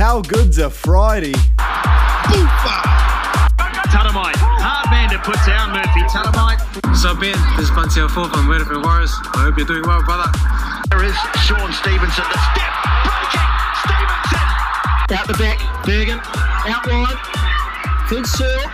[0.00, 1.34] How good's a Friday?
[3.92, 4.40] Talamite.
[4.56, 6.00] Hard man to put down, Murphy.
[6.08, 6.56] Talamite.
[6.96, 9.12] So Ben, this is Bunty Fourth on Werribee Warriors.
[9.36, 10.32] I hope you're doing well, brother.
[10.88, 11.12] There is
[11.44, 12.24] Shaun Stevenson.
[12.32, 12.72] The step.
[13.04, 13.44] Breaking.
[13.84, 14.40] Stevenson.
[15.20, 16.16] Out the back, Bergen.
[16.64, 17.20] Out wide.
[18.08, 18.72] Good Searle.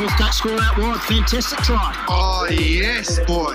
[0.00, 1.04] North Dutch score out wide.
[1.04, 1.92] Fantastic try.
[2.08, 3.52] Oh, yes, boy.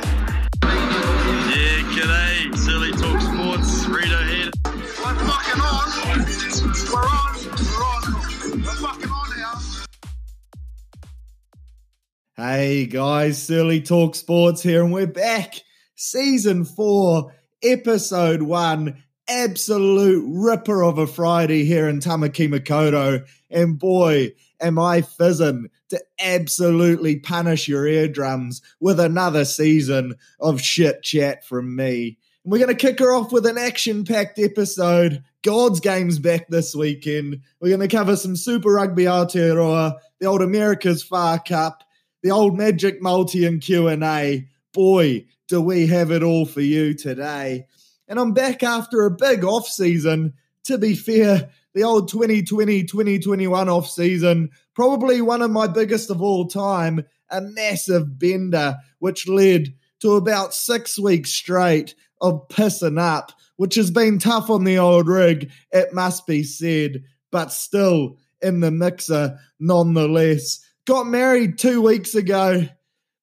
[12.42, 15.56] Hey guys, Surly Talk Sports here, and we're back.
[15.96, 19.04] Season four, episode one.
[19.28, 23.28] Absolute ripper of a Friday here in Tamaki Makaurau.
[23.50, 31.04] And boy, am I fizzing to absolutely punish your eardrums with another season of shit
[31.04, 32.20] chat from me.
[32.46, 35.26] And we're going to kick her off with an action packed episode.
[35.44, 37.42] God's game's back this weekend.
[37.60, 41.84] We're going to cover some Super Rugby Aotearoa, the old America's Far Cup,
[42.22, 44.48] the old Magic Multi and Q&A.
[44.74, 47.66] Boy, do we have it all for you today.
[48.08, 50.34] And I'm back after a big off season.
[50.66, 56.48] To be fair, the old 2020-2021 off season, probably one of my biggest of all
[56.48, 63.76] time, a massive bender which led to about 6 weeks straight of pissing up, which
[63.76, 68.72] has been tough on the old rig, it must be said, but still in the
[68.72, 70.60] mixer nonetheless.
[70.90, 72.68] Got married two weeks ago.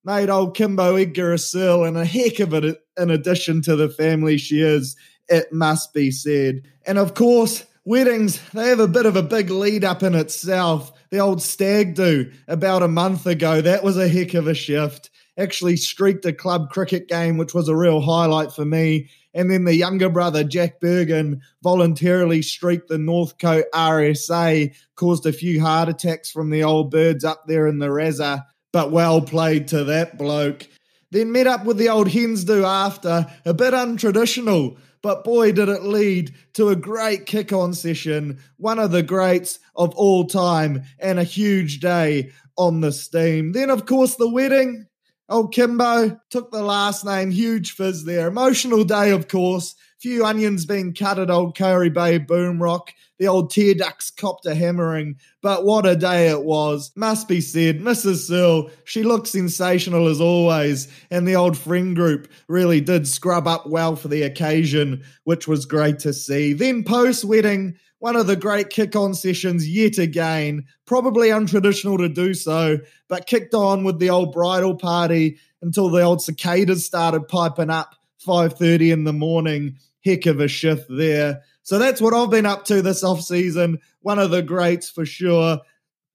[0.05, 3.89] Made old Kimbo Edgar a seal, and a heck of it in addition to the
[3.89, 4.95] family she is,
[5.27, 6.61] it must be said.
[6.85, 10.93] And of course, weddings, they have a bit of a big lead up in itself.
[11.09, 15.09] The old stag do about a month ago, that was a heck of a shift.
[15.37, 19.09] Actually streaked a club cricket game, which was a real highlight for me.
[19.37, 25.61] And then the younger brother, Jack Bergen, voluntarily streaked the Northcote RSA, caused a few
[25.61, 29.83] heart attacks from the old birds up there in the Razza, but well played to
[29.83, 30.67] that bloke.
[31.11, 35.69] Then met up with the old hens do after, a bit untraditional, but boy, did
[35.69, 40.81] it lead to a great kick on session, one of the greats of all time,
[40.97, 43.51] and a huge day on the steam.
[43.51, 44.87] Then, of course, the wedding.
[45.29, 48.27] Old Kimbo took the last name, huge fizz there.
[48.27, 49.75] Emotional day, of course.
[49.99, 52.89] Few onions being cut at old Kauri Bay Boomrock.
[53.19, 56.91] The old tear ducts copped a hammering, but what a day it was.
[56.95, 58.27] Must be said, Mrs.
[58.27, 63.67] Searle, she looked sensational as always, and the old friend group really did scrub up
[63.67, 66.53] well for the occasion, which was great to see.
[66.53, 70.65] Then post wedding, one of the great kick on sessions yet again.
[70.85, 76.01] Probably untraditional to do so, but kicked on with the old bridal party until the
[76.01, 79.77] old cicadas started piping up 5:30 in the morning.
[80.03, 81.41] Heck of a shift there.
[81.63, 83.79] So that's what I've been up to this off season.
[84.01, 85.59] One of the greats for sure.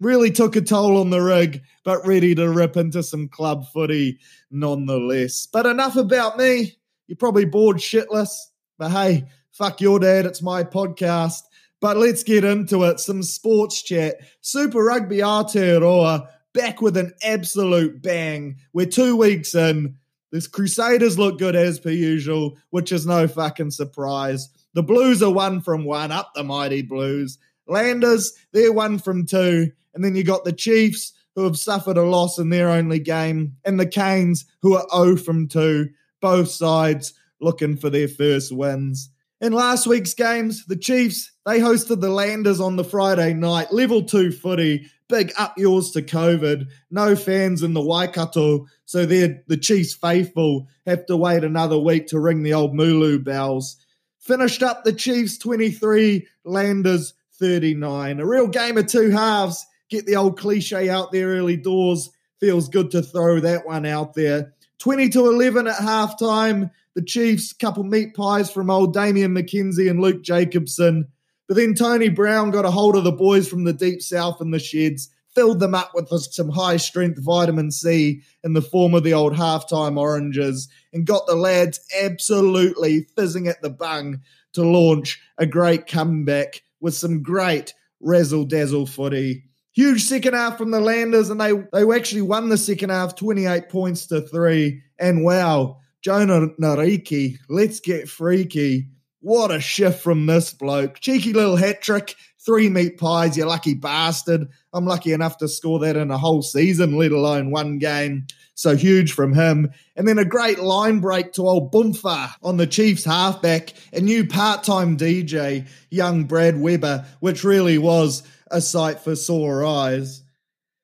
[0.00, 4.18] Really took a toll on the rig, but ready to rip into some club footy
[4.50, 5.46] nonetheless.
[5.52, 6.76] But enough about me.
[7.06, 8.30] You're probably bored shitless,
[8.78, 10.26] but hey, fuck your dad.
[10.26, 11.42] It's my podcast.
[11.82, 13.00] But let's get into it.
[13.00, 14.20] Some sports chat.
[14.40, 18.56] Super Rugby Aotearoa back with an absolute bang.
[18.72, 19.96] We're two weeks in.
[20.30, 24.48] The Crusaders look good as per usual, which is no fucking surprise.
[24.74, 27.36] The Blues are one from one, up the mighty Blues.
[27.66, 29.72] Landers, they're one from two.
[29.92, 33.56] And then you got the Chiefs, who have suffered a loss in their only game,
[33.64, 35.88] and the Canes, who are 0 from 2.
[36.20, 39.10] Both sides looking for their first wins.
[39.42, 44.04] In last week's games, the Chiefs, they hosted the Landers on the Friday night, level
[44.04, 46.68] two footy, big up yours to COVID.
[46.92, 52.20] No fans in the Waikato, so the Chiefs faithful have to wait another week to
[52.20, 53.84] ring the old Mooloo bells.
[54.20, 58.20] Finished up the Chiefs 23, Landers 39.
[58.20, 59.66] A real game of two halves.
[59.90, 62.10] Get the old cliche out there early doors.
[62.38, 64.54] Feels good to throw that one out there.
[64.78, 66.70] 20 to 11 at halftime.
[66.94, 71.08] The Chiefs, couple meat pies from old Damian McKenzie and Luke Jacobson.
[71.48, 74.50] But then Tony Brown got a hold of the boys from the deep south in
[74.50, 79.04] the sheds, filled them up with some high strength vitamin C in the form of
[79.04, 84.20] the old halftime oranges, and got the lads absolutely fizzing at the bung
[84.52, 89.44] to launch a great comeback with some great razzle dazzle footy.
[89.74, 93.70] Huge second half from the Landers, and they, they actually won the second half 28
[93.70, 94.82] points to three.
[94.98, 98.88] And wow, Jona Nareki, let's get freaky.
[99.20, 100.98] What a shift from this bloke.
[100.98, 104.48] Cheeky little hat trick, three meat pies, you lucky bastard.
[104.72, 108.26] I'm lucky enough to score that in a whole season, let alone one game.
[108.54, 109.70] So huge from him.
[109.94, 114.26] And then a great line break to old Boomfa on the Chiefs halfback, a new
[114.26, 120.22] part time DJ, young Brad Weber, which really was a sight for sore eyes.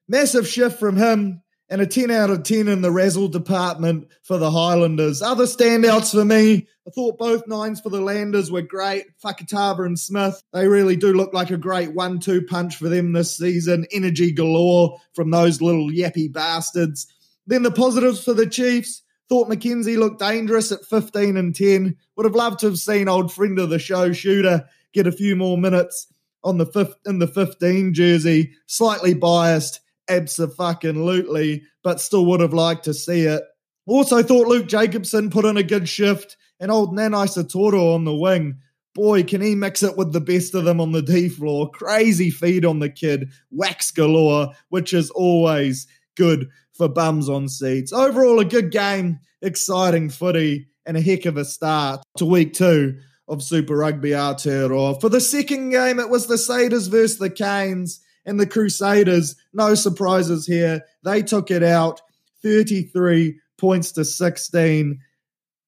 [0.07, 4.39] Massive shift from him and a 10 out of 10 in the razzle department for
[4.39, 5.21] the Highlanders.
[5.21, 9.05] Other standouts for me, I thought both nines for the Landers were great.
[9.23, 13.13] Fakatava and Smith, they really do look like a great one two punch for them
[13.13, 13.87] this season.
[13.93, 17.07] Energy galore from those little yappy bastards.
[17.47, 19.03] Then the positives for the Chiefs.
[19.29, 21.97] Thought McKenzie looked dangerous at 15 and 10.
[22.17, 25.37] Would have loved to have seen old friend of the show, Shooter, get a few
[25.37, 26.07] more minutes
[26.43, 28.53] on the fifth in the 15 jersey.
[28.65, 33.43] Slightly biased Absolutely, but still would have liked to see it.
[33.87, 38.15] Also thought Luke Jacobson put in a good shift and old Nanai Seturo on the
[38.15, 38.59] wing.
[38.95, 41.71] Boy, can he mix it with the best of them on the D floor.
[41.71, 47.93] Crazy feed on the kid, wax galore, which is always good for bums on seats.
[47.93, 52.99] Overall, a good game, exciting footy, and a heck of a start to week two
[53.29, 55.01] of Super Rugby Aotearoa.
[55.01, 59.75] For the second game, it was the Saders versus the Canes and the Crusaders, no
[59.75, 60.85] surprises here.
[61.03, 62.03] They took it out
[62.43, 65.01] 33 points to 16,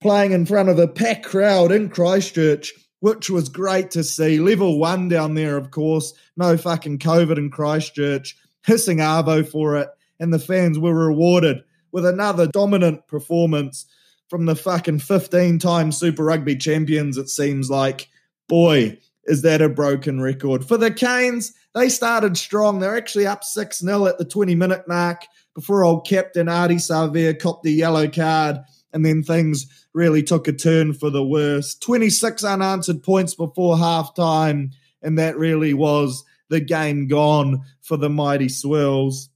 [0.02, 4.38] playing in front of a packed crowd in Christchurch, which was great to see.
[4.38, 6.12] Level one down there, of course.
[6.36, 8.36] No fucking COVID in Christchurch.
[8.66, 9.88] Hissing Arvo for it.
[10.20, 13.86] And the fans were rewarded with another dominant performance
[14.28, 18.10] from the fucking 15 time Super Rugby champions, it seems like.
[18.48, 20.66] Boy, is that a broken record?
[20.66, 22.78] For the Canes, they started strong.
[22.78, 27.38] They're actually up 6 0 at the 20 minute mark before old captain Ardie Savea
[27.38, 28.58] copped the yellow card,
[28.92, 31.74] and then things really took a turn for the worse.
[31.76, 34.72] 26 unanswered points before half time,
[35.02, 39.29] and that really was the game gone for the mighty Swirls.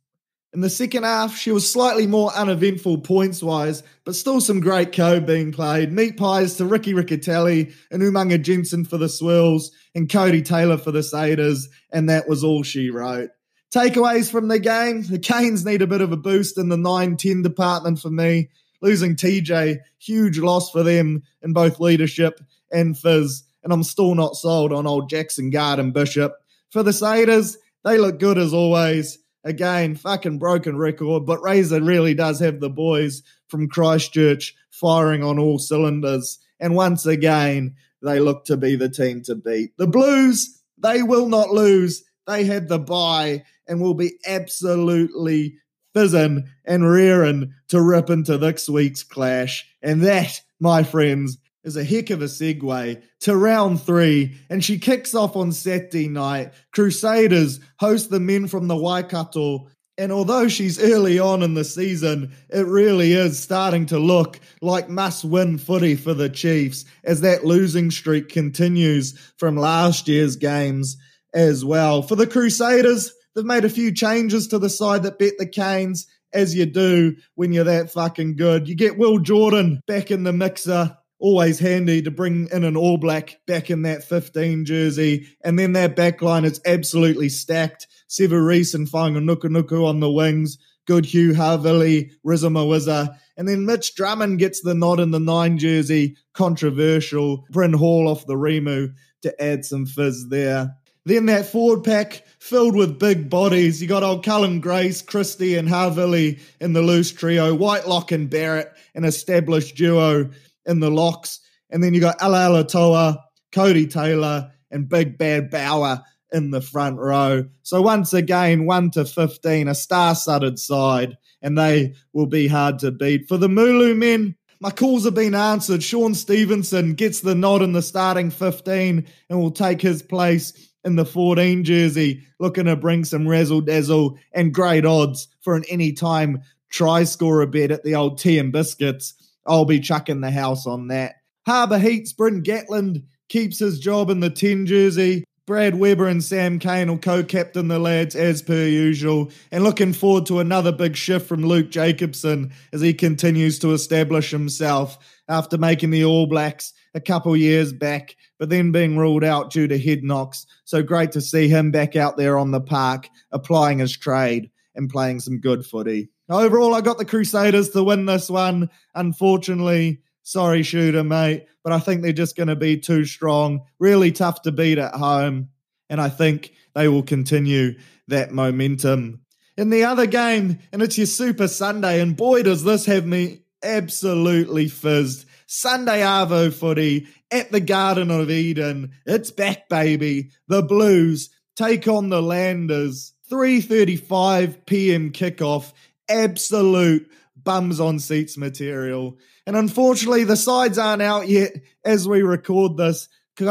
[0.55, 4.93] In the second half, she was slightly more uneventful points wise, but still some great
[4.93, 5.91] code being played.
[5.91, 10.93] Meat pies to Ricky Riccitelli and Umaga Jensen for the Swirls and Codie Taylor for
[10.93, 13.31] the Saders, and that was all she wrote.
[13.75, 17.17] Takeaways from the game the Canes need a bit of a boost in the 9
[17.17, 18.49] 10 department for me.
[18.81, 22.41] Losing TJ, huge loss for them in both leadership
[22.71, 26.31] and fizz, and I'm still not sold on old Jackson Garden Bachop.
[26.71, 29.19] For the Saders, they look good as always.
[29.45, 35.39] Again, fucking broken record, but Razor really does have the boys from Christchurch firing on
[35.39, 36.39] all cylinders.
[36.59, 39.77] And once again, they look to be the team to beat.
[39.77, 42.05] The Blues, they will not lose.
[42.27, 45.59] They had the bye and will be absolutely
[45.93, 49.67] fizzing and rearing to rip into this week's clash.
[49.83, 54.79] And that, my friends, is a heck of a segue to round three, and she
[54.79, 56.53] kicks off on Saturday night.
[56.73, 62.33] Crusaders host the men from the Waikato, and although she's early on in the season,
[62.51, 67.45] it really is starting to look like must win footy for the Chiefs as that
[67.45, 70.97] losing streak continues from last year's games
[71.33, 72.03] as well.
[72.03, 76.07] For the Crusaders, they've made a few changes to the side that bet the Canes,
[76.33, 78.69] as you do when you're that fucking good.
[78.69, 82.99] You get Will Jordan back in the mixer always handy to bring in an All
[82.99, 85.27] Black back in that 15 jersey.
[85.43, 87.87] And then that back line is absolutely stacked.
[88.21, 90.59] Reece and Fainga'anuku on the wings.
[90.87, 93.17] Goodhue Havili, Rizamawiza.
[93.39, 96.17] And then Mitch Drummond gets the nod in the nine jersey.
[96.35, 97.47] Controversial.
[97.51, 98.93] Bryn Hall off the Remu
[99.23, 100.77] to add some fizz there.
[101.07, 103.81] Then that forward pack filled with big bodies.
[103.81, 107.55] You got old Cullen Grace, Christie, and Havili in the loose trio.
[107.55, 110.31] Whitelock and Barrett, an established duo
[110.67, 111.41] in the locks.
[111.71, 113.19] And then you got Alaalatoa,
[113.53, 116.03] Codie Taylor, and Big Bad Bower
[116.33, 117.45] in the front row.
[117.63, 122.81] So once again, 1 to 15, a star studded side, and they will be hard
[122.81, 123.29] to beat.
[123.29, 125.83] For the Mooloo men, my calls have been answered.
[125.83, 130.53] Shaun Stevenson gets the nod in the starting 15 and will take his place
[130.85, 135.65] in the 14 jersey, looking to bring some razzle dazzle and great odds for an
[135.69, 139.15] anytime try scorer bet at the old tea and biscuits.
[139.47, 141.17] I'll be chucking the house on that.
[141.47, 145.25] Harbour Heat's Bryn Gatland keeps his job in the 10 jersey.
[145.47, 149.93] Brad Weber and Sam Cane will co captain the lads as per usual, and looking
[149.93, 154.99] forward to another big shift from Luke Jacobson as he continues to establish himself
[155.29, 159.69] after making the All Blacks a couple years back, but then being ruled out due
[159.69, 160.47] to head knocks.
[160.65, 164.89] So great to see him back out there on the park, applying his trade and
[164.89, 166.09] playing some good footy.
[166.29, 168.71] Overall, I got the Crusaders to win this one.
[168.95, 174.11] Unfortunately, Sorry, shooter, mate, but I think they're just going to be too strong, really
[174.11, 175.51] tough to beat at home.
[175.91, 177.79] And I think they will continue
[178.09, 179.21] that momentum.
[179.59, 183.43] In the other game, and it's your Super Sunday, and boy, does this have me
[183.63, 185.27] absolutely fizzed.
[185.47, 188.93] Sunday Arvo footy at the Garden of Eden.
[189.05, 190.31] It's back, baby.
[190.49, 193.13] The Blues take on the Landers.
[193.31, 195.13] 3:35 p.m.
[195.13, 195.73] kickoff.
[196.09, 199.19] Absolute bums on seats material.
[199.47, 201.53] And unfortunately, the sides aren't out yet
[201.85, 203.09] as we record this.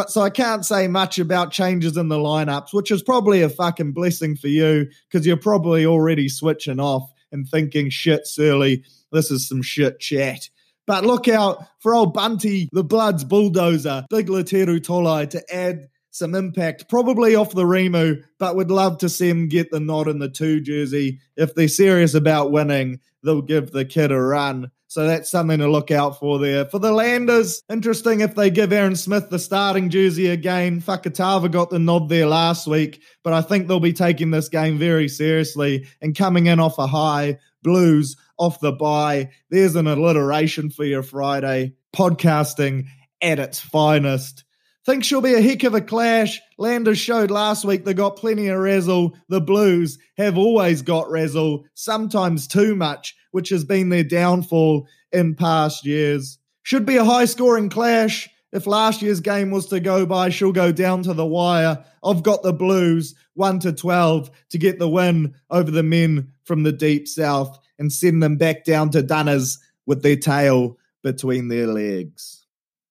[0.08, 3.92] So I can't say much about changes in the lineups, which is probably a fucking
[3.92, 9.48] blessing for you because you're probably already switching off and thinking, shit, Surly, this is
[9.48, 10.50] some shit chat.
[10.86, 16.36] But look out for old Bunty, the Bloods bulldozer, Big Lateru Tolai to add some
[16.36, 20.20] impact, probably off the Remu, but would love to see him get the nod in
[20.20, 21.20] the two jersey.
[21.36, 24.70] If they're serious about winning, they'll give the kid a run.
[24.88, 26.66] So that's something to look out for there.
[26.66, 30.82] For the Landers, interesting if they give Aaron Smith the starting jersey again.
[30.82, 34.78] Fakatava got the nod there last week, but I think they'll be taking this game
[34.78, 37.40] very seriously and coming in off a high.
[37.64, 39.32] Blues off the bye.
[39.50, 41.74] There's an alliteration for your Friday.
[41.92, 42.86] Podcasting
[43.20, 44.44] at its finest.
[44.86, 46.42] Think she'll be a heck of a clash.
[46.58, 49.16] Landers showed last week they got plenty of razzle.
[49.30, 55.36] The Blues have always got razzle, sometimes too much, which has been their downfall in
[55.36, 56.38] past years.
[56.64, 58.30] Should be a high scoring clash.
[58.52, 61.84] If last year's game was to go by, she'll go down to the wire.
[62.04, 66.64] I've got the Blues 1 to 12 to get the win over the men from
[66.64, 71.68] the deep south and send them back down to Dunners with their tail between their
[71.68, 72.43] legs.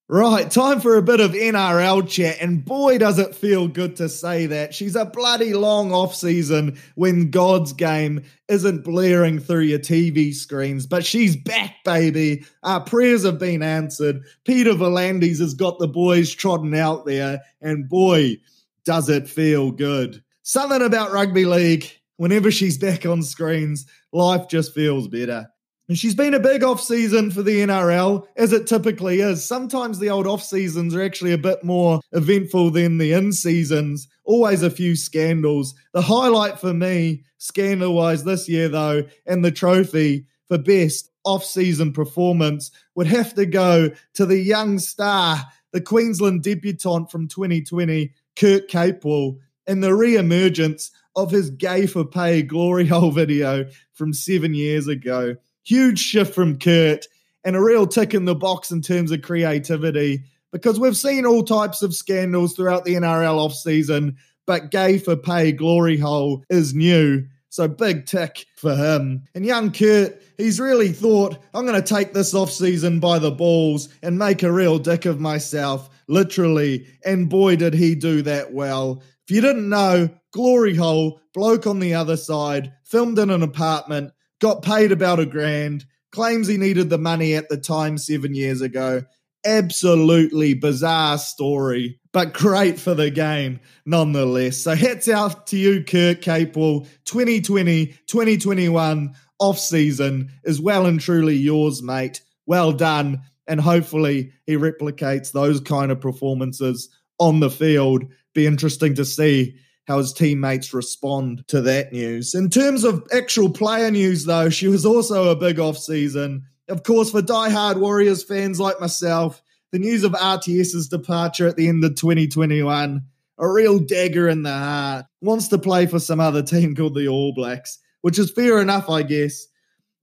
[0.08, 4.08] Right, time for a bit of NRL chat, and boy, does it feel good to
[4.10, 4.74] say that.
[4.74, 10.86] She's a bloody long off season when God's game isn't blaring through your TV screens,
[10.86, 12.44] but she's back, baby.
[12.62, 14.22] Our prayers have been answered.
[14.44, 18.36] Peter V'landys has got the boys trotting out there, and boy,
[18.84, 20.22] does it feel good.
[20.42, 25.48] Something about rugby league, whenever she's back on screens, life just feels better.
[25.88, 29.44] And she's been a big off season for the NRL, as it typically is.
[29.44, 34.08] Sometimes the old off seasons are actually a bit more eventful than the in seasons.
[34.24, 35.74] Always a few scandals.
[35.92, 41.44] The highlight for me, scandal wise, this year though, and the trophy for best off
[41.44, 48.12] season performance would have to go to the young star, the Queensland debutant from 2020,
[48.36, 54.12] Kurt Capewell, and the re emergence of his gay for pay glory hole video from
[54.12, 55.36] seven years ago.
[55.64, 57.06] Huge shift from Kurt
[57.44, 61.42] and a real tick in the box in terms of creativity because we've seen all
[61.42, 64.16] types of scandals throughout the NRL offseason,
[64.46, 67.24] but gay for pay glory hole is new.
[67.48, 69.24] So big tick for him.
[69.34, 73.90] And young Kurt, he's really thought, I'm going to take this offseason by the balls
[74.02, 76.86] and make a real dick of myself, literally.
[77.04, 79.02] And boy, did he do that well.
[79.26, 84.12] If you didn't know, Glory Hole, bloke on the other side, filmed in an apartment,
[84.42, 88.60] got paid about a grand, claims he needed the money at the time seven years
[88.60, 89.02] ago.
[89.46, 94.58] Absolutely bizarre story, but great for the game nonetheless.
[94.58, 96.86] So hats out to you, Kurt Capel.
[97.04, 102.20] 2020, 2021 off season is well and truly yours, mate.
[102.44, 103.22] Well done.
[103.46, 108.04] And hopefully he replicates those kind of performances on the field.
[108.34, 112.34] Be interesting to see how his teammates respond to that news.
[112.34, 116.44] In terms of actual player news, though, she was also a big off season.
[116.68, 121.68] Of course, for die-hard Warriors fans like myself, the news of RTS's departure at the
[121.68, 123.02] end of 2021,
[123.38, 127.08] a real dagger in the heart, wants to play for some other team called the
[127.08, 129.46] All Blacks, which is fair enough, I guess.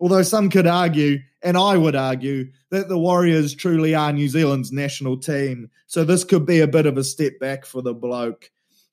[0.01, 4.71] Although some could argue, and I would argue, that the Warriors truly are New Zealand's
[4.71, 5.69] national team.
[5.88, 8.50] So this could be a bit of a step back for the bloke.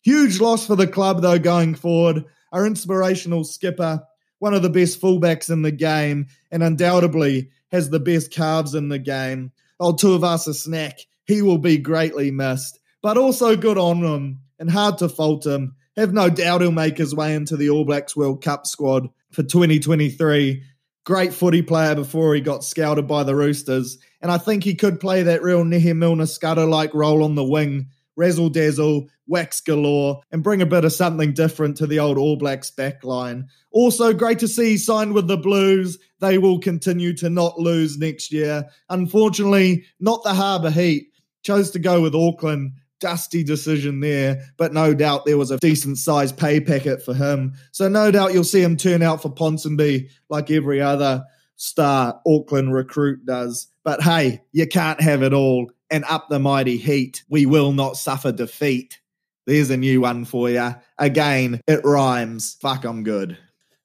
[0.06, 2.26] Huge loss for the club, though, going forward.
[2.52, 4.04] Our inspirational skipper,
[4.38, 8.88] one of the best fullbacks in the game, and undoubtedly has the best calves in
[8.88, 9.50] the game.
[9.80, 14.70] Oh, Old Tuivasa Snack, he will be greatly missed, but also good on him and
[14.70, 15.74] hard to fault him.
[15.96, 19.42] Have no doubt he'll make his way into the All Blacks World Cup squad for
[19.42, 20.62] 2023.
[21.02, 25.00] Great footy player before he got scouted by the Roosters, and I think he could
[25.00, 30.42] play that real Nehe Scudder like role on the wing razzle dazzle, wax galore, and
[30.42, 33.44] bring a bit of something different to the old All Blacks backline.
[33.70, 35.98] Also, great to see signed with the Blues.
[36.20, 38.68] They will continue to not lose next year.
[38.88, 41.12] Unfortunately, not the Harbour Heat.
[41.42, 42.72] Chose to go with Auckland.
[42.98, 47.52] Dusty decision there, but no doubt there was a decent sized pay packet for him.
[47.70, 52.72] So, no doubt you'll see him turn out for Ponsonby like every other star Auckland
[52.72, 53.68] recruit does.
[53.84, 55.70] But hey, you can't have it all.
[55.90, 59.00] And up the mighty heat, we will not suffer defeat.
[59.46, 60.74] There's a new one for you.
[60.98, 62.56] Again, it rhymes.
[62.60, 63.38] Fuck, I'm good.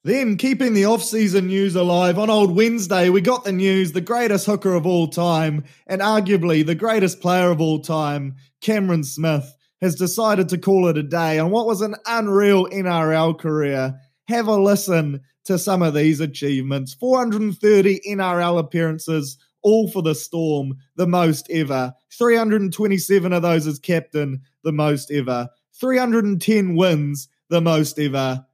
[0.04, 4.46] Then, keeping the off-season news alive, on old Wednesday, we got the news the greatest
[4.46, 9.94] hooker of all time, and arguably the greatest player of all time, Cameron Smith, has
[9.94, 13.94] decided to call it a day on what was an unreal NRL career.
[14.26, 20.76] Have a listen to some of these achievements 430 NRL appearances, all for the Storm,
[20.96, 21.94] the most ever.
[22.16, 25.48] 327 of those as captain, the most ever.
[25.80, 28.44] 310 wins, the most ever.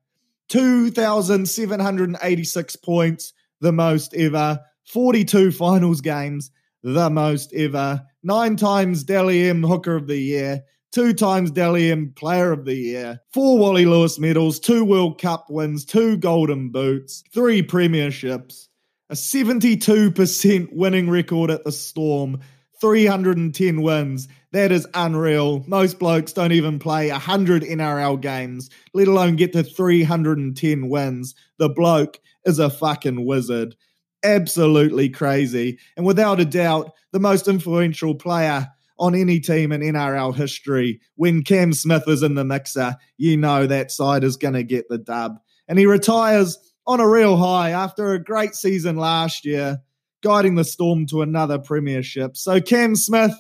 [0.49, 4.61] 2,786 points, the most ever.
[4.85, 6.51] 42 finals games,
[6.83, 8.03] the most ever.
[8.23, 10.63] Nine times Dally M Hooker of the Year.
[10.91, 13.21] Two times Dally M Player of the Year.
[13.33, 14.59] Four Wally Lewis medals.
[14.59, 15.85] Two World Cup wins.
[15.85, 17.23] Two Golden Boots.
[17.33, 18.68] Three Premierships.
[19.11, 22.41] A 72% winning record at the Storm.
[22.81, 24.29] 310 wins.
[24.53, 25.65] That is unreal.
[25.67, 31.35] Most blokes don't even play 100 NRL games, let alone get to 310 wins.
[31.59, 33.77] The bloke is a fucking wizard.
[34.23, 35.79] Absolutely crazy.
[35.97, 41.01] And without a doubt, the most influential player on any team in NRL history.
[41.15, 44.89] When Cam Smith is in the mixer, you know that side is going to get
[44.89, 45.39] the dub.
[45.69, 49.79] And he retires on a real high after a great season last year,
[50.23, 52.35] guiding the Storm to another premiership.
[52.35, 53.35] So, Cam Smith,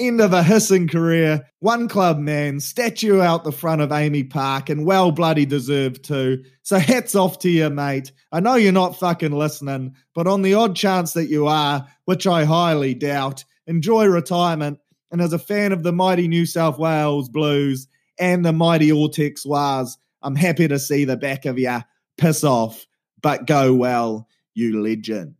[0.00, 4.68] end of a hissing career, one club man, statue out the front of AAMI Park,
[4.70, 6.42] and well bloody deserved too.
[6.62, 8.10] So hats off to you, mate.
[8.32, 12.26] I know you're not fucking listening, but on the odd chance that you are, which
[12.26, 14.80] I highly doubt, enjoy retirement.
[15.12, 17.86] And as a fan of the mighty New South Wales Blues
[18.18, 21.78] and the mighty Ortex Wars, I'm happy to see the back of you.
[22.20, 22.86] Piss off,
[23.22, 25.36] but go well, you legend.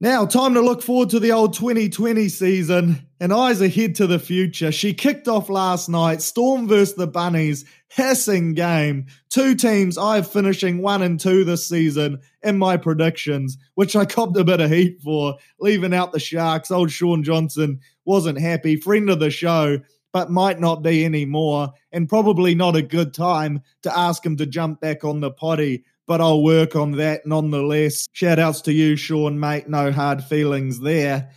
[0.00, 4.20] Now, time to look forward to the old 2020 season and eyes ahead to the
[4.20, 4.70] future.
[4.70, 9.06] She kicked off last night, Storm versus the Bunnies, hissing game.
[9.28, 14.36] Two teams I've finishing one and two this season in my predictions, which I copped
[14.36, 16.70] a bit of heat for, leaving out the Sharks.
[16.70, 19.80] Old Shaun Johnson wasn't happy, friend of the show,
[20.16, 24.46] but might not be anymore, and probably not a good time to ask him to
[24.46, 28.06] jump back on the potty but I'll work on that nonetheless.
[28.12, 29.68] Shout outs to you, Sean, mate.
[29.68, 31.32] No hard feelings there.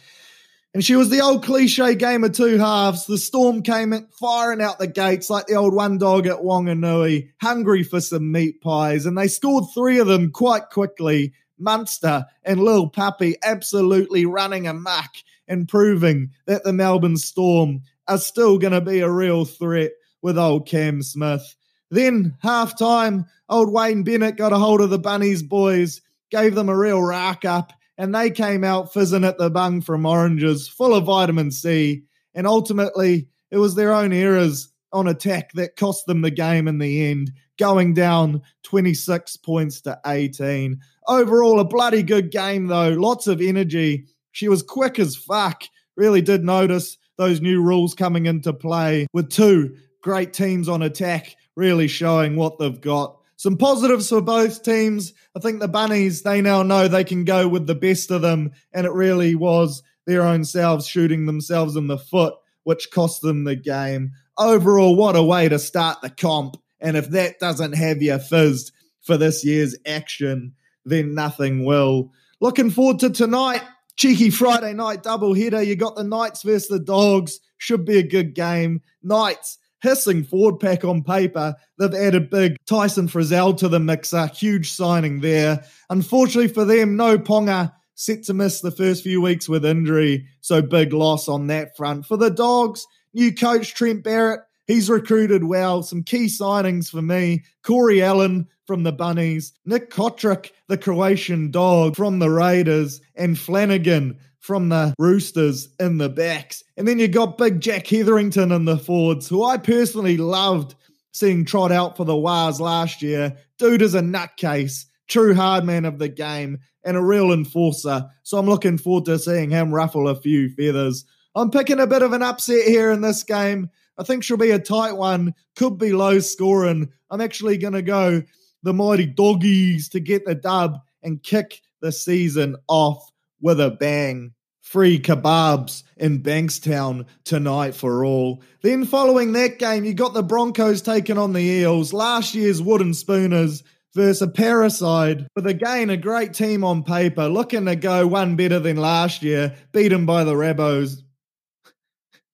[0.75, 3.08] And she was the old cliche game of two halves.
[3.08, 7.82] The storm came firing out the gates like the old one dog at Wanganui, hungry
[7.82, 9.08] for some meat pies.
[9.08, 11.34] And they scored three of them quite quickly.
[11.58, 15.10] Munster and Lil Puppy absolutely running amok
[15.49, 19.91] and proving that the Melbourne Storm are still going to be a real threat
[20.22, 21.56] with old Cam Smith.
[21.91, 26.69] Then, half time, old Wayne Bennett got a hold of the Bunnies boys, gave them
[26.69, 30.93] a real rack up, and they came out fizzing at the bung from oranges, full
[30.93, 32.04] of vitamin C.
[32.34, 36.80] And ultimately, it was their own errors on attack that cost them the game in
[36.80, 40.80] the end, going down 26 points to 18.
[41.08, 42.89] Overall, a bloody good game, though.
[42.89, 44.08] Lots of energy.
[44.32, 45.63] She was quick as fuck.
[45.95, 51.36] Really did notice those new rules coming into play with two great teams on attack
[51.55, 53.17] really showing what they've got.
[53.36, 55.13] Some positives for both teams.
[55.36, 58.51] I think the Bunnies, they now know they can go with the best of them,
[58.73, 63.43] and it really was their own selves shooting themselves in the foot, which cost them
[63.43, 64.13] the game.
[64.38, 66.55] Overall, what a way to start the comp.
[66.79, 70.53] And if that doesn't have you fizzed for this year's action,
[70.86, 72.12] then nothing will.
[72.39, 73.63] Looking forward to tonight.
[73.99, 75.62] Cheeky Friday night double header.
[75.62, 77.41] You got the Knights versus the Dogs.
[77.57, 78.81] Should be a good game.
[79.03, 81.53] Knights hissing forward pack on paper.
[81.77, 84.27] They've added big Tyson Frizell to the mixer.
[84.27, 85.65] Huge signing there.
[85.89, 90.27] Unfortunately for them, no Ponga set to miss the first few weeks with injury.
[90.39, 92.05] So big loss on that front.
[92.05, 94.39] For the Dogs, new coach Trent Barrett.
[94.69, 95.82] He's recruited well.
[95.82, 97.43] Some key signings for me.
[97.63, 104.19] Corey Allan from the Bunnies, Nick Cotric, the Croatian dog from the Raiders, and Flanagan
[104.38, 106.63] from the Roosters in the backs.
[106.77, 110.75] And then you got big Jack Hetherington in the forwards, who I personally loved
[111.13, 113.36] seeing trot out for the Wars last year.
[113.58, 118.05] Dude is a nutcase, true hard man of the game, and a real enforcer.
[118.21, 121.05] So I'm looking forward to seeing him ruffle a few feathers.
[121.34, 123.71] I'm picking a bit of an upset here in this game.
[123.99, 126.89] I think she'll be a tight one, could be low scoring.
[127.12, 128.23] I'm actually going to go
[128.63, 134.33] the mighty doggies to get the dub and kick the season off with a bang.
[134.62, 138.43] Free kebabs in Bankstown tonight for all.
[138.62, 141.91] Then, following that game, you got the Broncos taking on the Eels.
[141.91, 143.63] Last year's wooden spooners,
[143.95, 148.77] versus a parasite again a great team on paper, looking to go one better than
[148.77, 151.01] last year, beaten by the Rebos.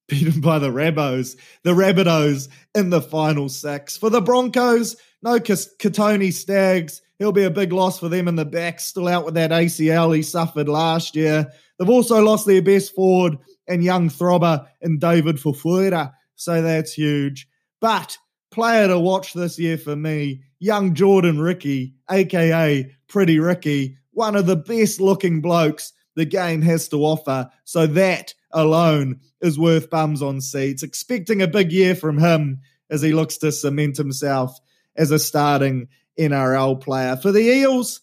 [0.07, 3.97] Beaten by the Rebos, the Rabbitohs in the final six.
[3.97, 7.01] For the Broncos, no Kotoni Staggs.
[7.17, 10.15] He'll be a big loss for them in the back, still out with that ACL
[10.15, 11.47] he suffered last year.
[11.79, 13.37] They've also lost their best forward
[13.67, 17.47] and young throbber in David Fifita, so that's huge.
[17.81, 18.17] But
[18.51, 24.45] player to watch this year for me, young Jordan Riki, aka Pretty Ricky, one of
[24.45, 27.49] the best looking blokes the game has to offer.
[27.65, 30.83] So that alone is worth bums on seats.
[30.83, 34.59] Expecting a big year from him as he looks to cement himself
[34.95, 35.87] as a starting
[36.19, 37.15] NRL player.
[37.15, 38.01] For the Eels,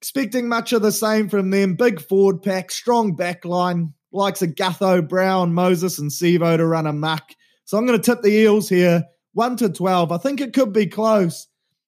[0.00, 1.74] expecting much of the same from them.
[1.74, 6.92] Big forward pack, strong backline, likes of Gutho, Brown, Moses, and Sivo to run a
[6.92, 7.32] muck.
[7.64, 10.12] So I'm going to tip the Eels here, 1 to 12.
[10.12, 11.46] I think it could be close.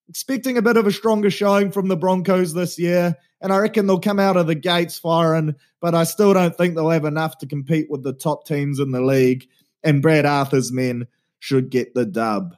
[0.09, 3.87] Expecting a bit of a stronger showing from the Broncos this year, and I reckon
[3.87, 7.39] they'll come out of the gates firing, but I still don't think they'll have enough
[7.39, 9.49] to compete with the top teams in the league,
[9.83, 11.07] and Brad Arthur's men
[11.39, 12.57] should get the dub.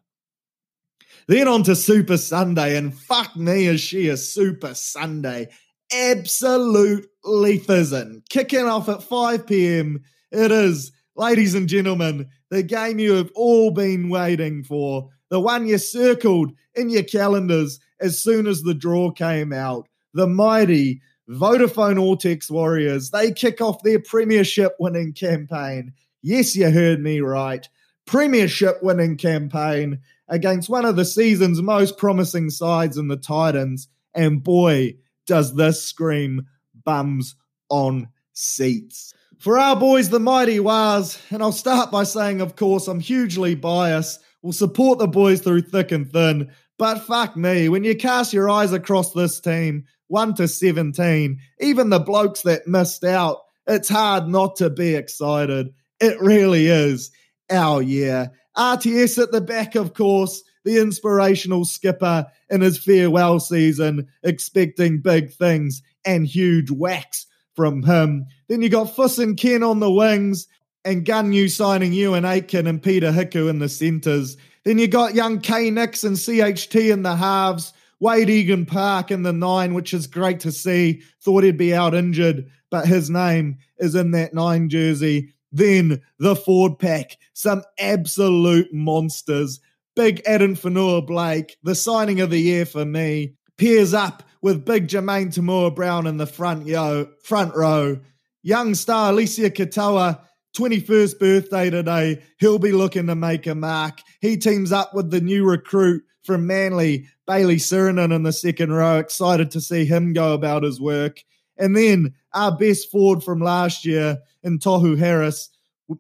[1.28, 5.48] Then on to Super Sunday, and fuck me, is she a Super Sunday?
[5.92, 8.22] Absolute lethism.
[8.28, 10.02] Kicking off at 5 p.m.
[10.30, 15.67] It is, ladies and gentlemen, the game you have all been waiting for, the one
[15.67, 19.89] you circled in your calendars as soon as the draw came out.
[20.15, 25.93] The mighty Vodafone Ortex Warriors, they kick off their premiership winning campaign.
[26.23, 27.69] Yes, you heard me right.
[28.07, 33.89] Premiership winning campaign against one of the season's most promising sides in the Titans.
[34.15, 34.95] And boy,
[35.27, 36.47] does this scream
[36.85, 37.35] bums
[37.69, 39.12] on seats.
[39.39, 43.55] For our boys, the mighty Wars, and I'll start by saying, of course, I'm hugely
[43.55, 44.23] biased.
[44.42, 46.51] We'll support the boys through thick and thin.
[46.79, 51.90] But fuck me, when you cast your eyes across this team, 1 to 17, even
[51.90, 55.72] the blokes that missed out, it's hard not to be excited.
[56.01, 57.11] It really is
[57.51, 58.31] our year.
[58.57, 65.33] RTS at the back, of course, the inspirational skipper in his farewell season, expecting big
[65.33, 68.27] things and huge whacks from him.
[68.49, 70.46] Then you got Fuss and Ken on the wings,
[70.87, 74.37] and Gunyu signing Euan Aitken and Peter Hiku in the centres.
[74.64, 77.72] Then you got young K Nix and CHT in the halves.
[78.03, 81.03] Wayde Egan Park in the nine, which is great to see.
[81.22, 85.33] Thought he'd be out injured, but his name is in that nine jersey.
[85.51, 89.61] Then the Ford pack, some absolute monsters.
[89.94, 95.33] Big Addin Fonua-Blake, the signing of the year for me, pairs up with big Jamayne
[95.35, 97.99] Taunoa-Brown in the front yo front row.
[98.42, 100.20] Young star Eliesa Katoa,
[100.57, 102.23] 21st birthday today.
[102.38, 104.01] He'll be looking to make a mark.
[104.21, 108.99] He teams up with the new recruit from Manly, Bayley Sironen in the second row.
[108.99, 111.23] Excited to see him go about his work.
[111.59, 115.51] And then our best forward from last year in Tohu Harris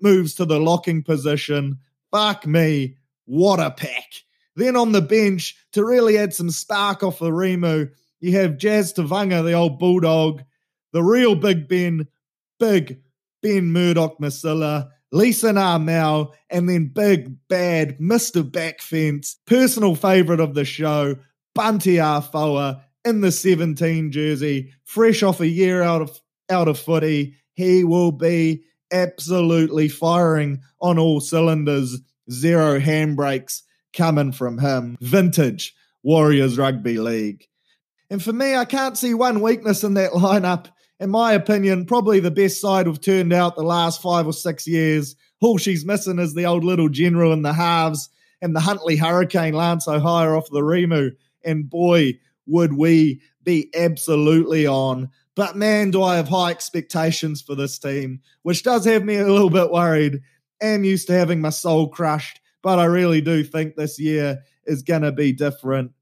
[0.00, 1.78] moves to the locking position.
[2.10, 2.96] Fuck me.
[3.26, 4.10] What a pack.
[4.54, 7.90] Then on the bench, to really add some spark off the Remu,
[8.20, 10.42] you have Jazz Tevaga, the old bulldog,
[10.92, 12.08] the real Big Ben,
[12.58, 13.02] big
[13.46, 18.42] Ben Murdoch Masila, Lisa Armel, and then big bad Mr.
[18.42, 21.14] Backfence, personal favourite of the show,
[21.54, 27.36] Bunty Afoa in the 17 jersey, fresh off a year out of out of footy.
[27.54, 34.96] He will be absolutely firing on all cylinders zero handbrakes coming from him.
[35.00, 37.46] Vintage Warriors Rugby League.
[38.10, 40.66] And for me, I can't see one weakness in that lineup.
[40.98, 44.66] In my opinion, probably the best side we've turned out the last five or six
[44.66, 45.14] years.
[45.40, 48.08] All she's missing is the old little general in the halves
[48.40, 51.10] and the Huntly Hurricane Lance O'Hire off the Remu.
[51.44, 55.10] And boy, would we be absolutely on.
[55.34, 59.26] But man, do I have high expectations for this team, which does have me a
[59.26, 60.22] little bit worried
[60.60, 64.82] am used to having my soul crushed, but I really do think this year is
[64.82, 65.92] going to be different.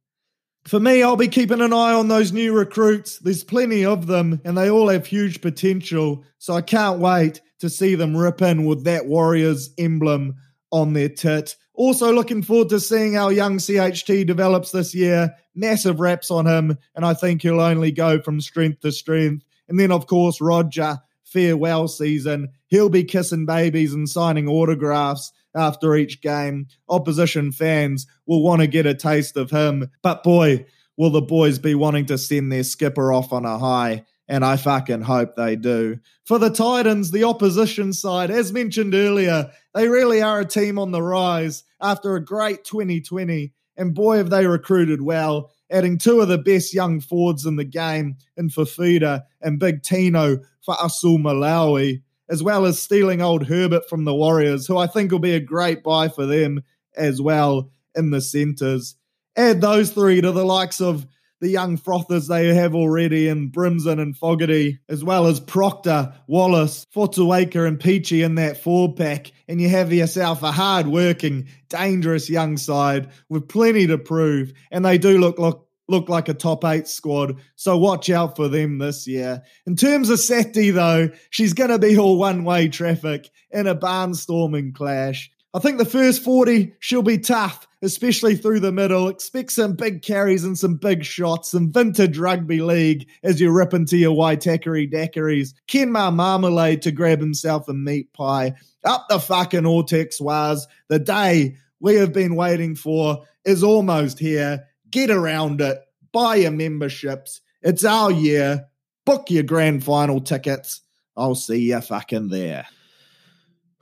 [0.66, 3.18] For me, I'll be keeping an eye on those new recruits.
[3.18, 6.24] There's plenty of them, and they all have huge potential.
[6.38, 10.36] So I can't wait to see them rip in with that Warriors emblem
[10.72, 11.56] on their tit.
[11.74, 15.34] Also, looking forward to seeing how young CHT develops this year.
[15.54, 19.44] Massive raps on him, and I think he'll only go from strength to strength.
[19.68, 22.48] And then, of course, Roger farewell season.
[22.68, 26.66] He'll be kissing babies and signing autographs after each game.
[26.88, 29.90] Opposition fans will want to get a taste of him.
[30.02, 34.04] But boy, will the boys be wanting to send their skipper off on a high.
[34.26, 35.98] And I fucking hope they do.
[36.24, 40.92] For the Titans, the opposition side, as mentioned earlier, they really are a team on
[40.92, 43.52] the rise after a great 2020.
[43.76, 45.50] And boy, have they recruited well.
[45.70, 50.38] adding two of the best young forwards in the game in Fifita and Big Tino
[50.66, 55.34] Fa'asuamaleaui, as well as stealing old Herbert from the Warriors, who I think will be
[55.34, 56.62] a great buy for them
[56.96, 58.96] as well in the centres.
[59.36, 61.06] Add those three to the likes of
[61.40, 66.86] the young frothers they have already in Brimson and Fogarty, as well as Proctor, Wallace,
[66.94, 72.30] Fotuaika, and Peachy in that four pack, and you have yourself a hard working, dangerous
[72.30, 76.64] young side with plenty to prove, and they do look look look like a top
[76.64, 79.42] eight squad, so watch out for them this year.
[79.66, 83.74] In terms of Seti, though, she's going to be all one way traffic in a
[83.74, 85.30] barnstorming clash.
[85.54, 89.06] I think the first 40, she'll be tough, especially through the middle.
[89.06, 93.72] Expect some big carries and some big shots, some vintage rugby league as you rip
[93.72, 95.54] into your Waitakere daiquiris.
[95.68, 98.54] Kenmar Marmalade to grab himself a meat pie.
[98.84, 100.66] Up the fucking Ortex was.
[100.88, 104.66] The day we have been waiting for is almost here.
[104.94, 105.82] Get around it.
[106.12, 107.40] Buy your memberships.
[107.62, 108.68] It's our year.
[109.04, 110.82] Book your grand final tickets.
[111.16, 112.68] I'll see you fucking there.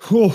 [0.09, 0.33] Whew.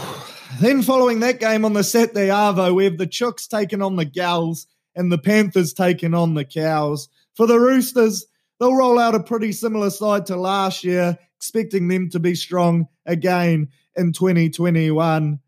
[0.60, 4.06] Then, following that game on the Saturday Arvo, we have the Chooks taking on the
[4.06, 7.10] Gals and the Panthers taking on the Cows.
[7.34, 8.28] For the Roosters,
[8.60, 12.88] they'll roll out a pretty similar side to last year, expecting them to be strong
[13.04, 15.40] again in 2021.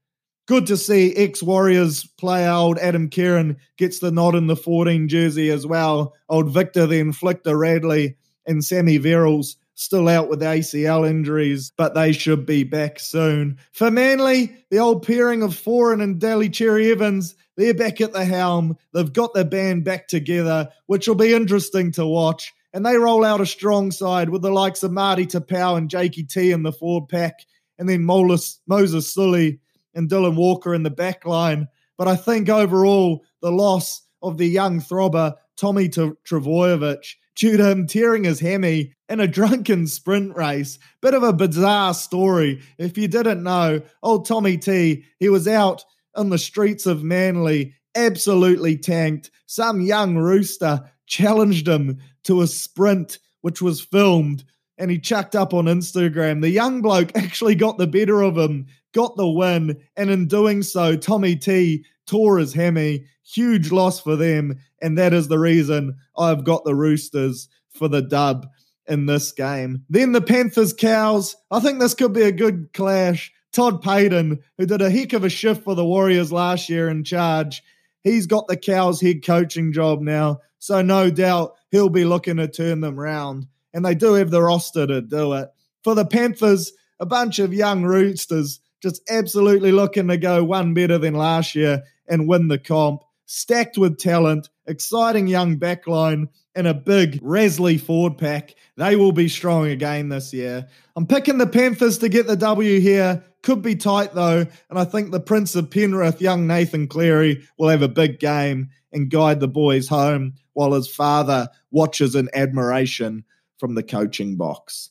[0.49, 5.07] Good to see ex Warriors player old Adam Keighran gets the nod in the 14
[5.07, 6.15] jersey as well.
[6.27, 12.12] Old Victor, then Flicker Radley, and Sammy Verrills still out with ACL injuries, but they
[12.13, 13.59] should be back soon.
[13.73, 18.25] For Manly, the old pairing of Foran and Daly Cherry Evans, they're back at the
[18.25, 18.75] helm.
[18.91, 22.51] They've got the band back together, which will be interesting to watch.
[22.73, 26.23] And they roll out a strong side with the likes of Marty Taupau and Jakey
[26.23, 27.45] T in the forward pack,
[27.77, 29.59] and then Moses, Moses Suli
[29.93, 31.67] and Dylan Walker in the back line.
[31.97, 37.88] But I think overall, the loss of the young throbber, Tommy Trbojevic, due to him
[37.88, 40.78] tearing his hammy in a drunken sprint race.
[41.02, 42.62] Bit of a bizarre story.
[42.78, 45.84] If you didn't know, old Tommy T, he was out
[46.15, 49.32] on the streets of Manly, absolutely tanked.
[49.45, 54.43] Some young rooster challenged him to a sprint, which was filmed,
[54.79, 56.41] and he chucked up on Instagram.
[56.41, 60.63] The young bloke actually got the better of him, got the win, and in doing
[60.63, 63.05] so, Tommy T tore his hammy.
[63.23, 68.01] Huge loss for them, and that is the reason I've got the Roosters for the
[68.01, 68.47] dub
[68.87, 69.83] in this game.
[69.89, 71.35] Then the Panthers Cows.
[71.51, 73.31] I think this could be a good clash.
[73.51, 77.03] Todd Payten, who did a heck of a shift for the Warriors last year in
[77.03, 77.61] charge,
[78.01, 80.39] he's got the Cows head coaching job now.
[80.57, 83.47] So no doubt he'll be looking to turn them round.
[83.73, 85.49] And they do have the roster to do it.
[85.84, 90.97] For the Panthers, a bunch of young roosters just absolutely looking to go one better
[90.97, 93.03] than last year and win the comp.
[93.25, 98.55] Stacked with talent, exciting young backline, and a big Resley forward pack.
[98.75, 100.67] They will be strong again this year.
[100.95, 103.23] I'm picking the Panthers to get the W here.
[103.43, 107.69] Could be tight though, and I think the Prince of Penrith, young Nathan Cleary, will
[107.69, 113.23] have a big game and guide the boys home while his father watches in admiration
[113.60, 114.89] from the coaching box.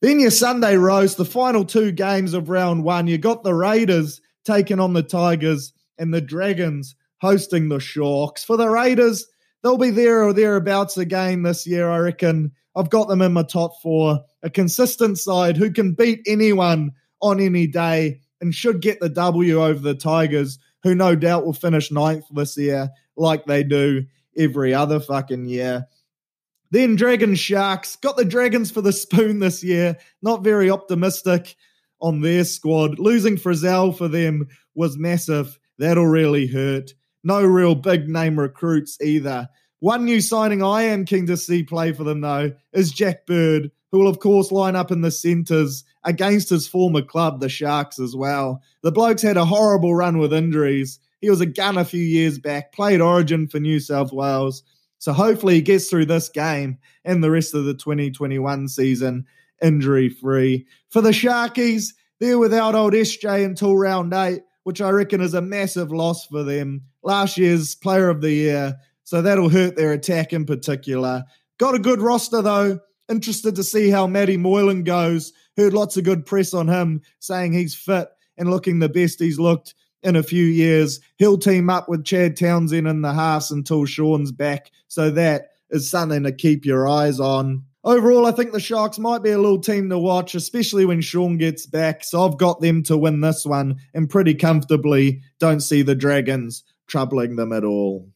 [0.00, 3.06] Then your Sunday roast, the final two games of round one.
[3.06, 8.44] You got the Raiders taking on the Tigers and the Dragons hosting the Sharks.
[8.44, 9.26] For the Raiders,
[9.62, 12.52] they'll be there or thereabouts again this year, I reckon.
[12.76, 14.20] I've got them in my top four.
[14.42, 19.62] A consistent side who can beat anyone on any day and should get the W
[19.62, 24.04] over the Tigers, who no doubt will finish ninth this year, like they do
[24.36, 25.86] every other fucking year.
[26.74, 29.96] Then Dragon Sharks got the Dragons for the spoon this year.
[30.22, 31.54] Not very optimistic
[32.00, 32.98] on their squad.
[32.98, 35.56] Losing Frizell for them was massive.
[35.78, 36.92] That'll really hurt.
[37.22, 39.48] No real big name recruits either.
[39.78, 43.70] One new signing I am keen to see play for them, though, is Jack Bird,
[43.92, 48.00] who will, of course, line up in the centres against his former club, the Sharks,
[48.00, 48.60] as well.
[48.82, 50.98] The bloke's had a horrible run with injuries.
[51.20, 54.64] He was a gun a few years back, played Origin for New South Wales,
[55.04, 59.26] so hopefully he gets through this game and the rest of the 2021 season
[59.62, 60.66] injury free.
[60.88, 65.42] For the Sharkies, they're without old SJ until round eight, which I reckon is a
[65.42, 66.84] massive loss for them.
[67.02, 71.24] Last year's player of the year, so that'll hurt their attack in particular.
[71.58, 72.80] Got a good roster though.
[73.10, 75.34] Interested to see how Matty Moylan goes.
[75.58, 79.38] Heard lots of good press on him, saying he's fit and looking the best he's
[79.38, 81.00] looked in a few years.
[81.16, 84.70] He'll team up with Chad Townsend in the halves until Shaun's back.
[84.88, 87.64] So that is something to keep your eyes on.
[87.82, 91.36] Overall, I think the Sharks might be a little team to watch, especially when Shaun
[91.36, 92.02] gets back.
[92.02, 95.20] So I've got them to win this one and pretty comfortably.
[95.38, 98.08] Don't see the Dragons troubling them at all.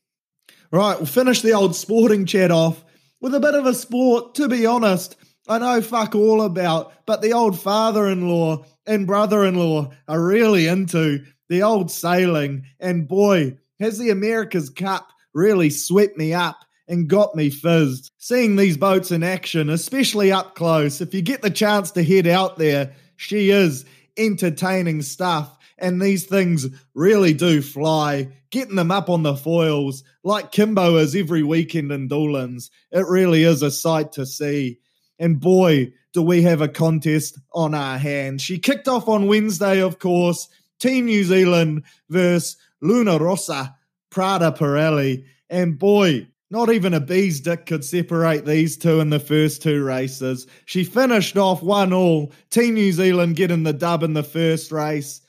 [0.70, 2.84] Right, we'll finish the old sporting chat off
[3.20, 5.16] with a bit of a sport, to be honest.
[5.48, 9.92] I know fuck all about, but the old father in law and brother in law
[10.06, 12.64] are really into the old sailing.
[12.80, 18.10] And boy, has the America's Cup really swept me up and got me fizzed.
[18.18, 22.26] Seeing these boats in action, especially up close, if you get the chance to head
[22.26, 23.84] out there, she is
[24.16, 25.54] entertaining stuff.
[25.78, 28.28] And these things really do fly.
[28.50, 33.44] Getting them up on the foils, like Kimbo is every weekend in Doolan's, it really
[33.44, 34.80] is a sight to see.
[35.18, 38.42] And boy, do we have a contest on our hands.
[38.42, 40.48] She kicked off on Wednesday, of course.
[40.78, 43.74] Team New Zealand versus Luna Rossa,
[44.10, 45.24] Prada Pirelli.
[45.50, 49.84] And boy, not even a bee's dick could separate these two in the first two
[49.84, 50.46] races.
[50.66, 52.32] She finished off one all.
[52.50, 55.20] Team New Zealand getting the dub in the first race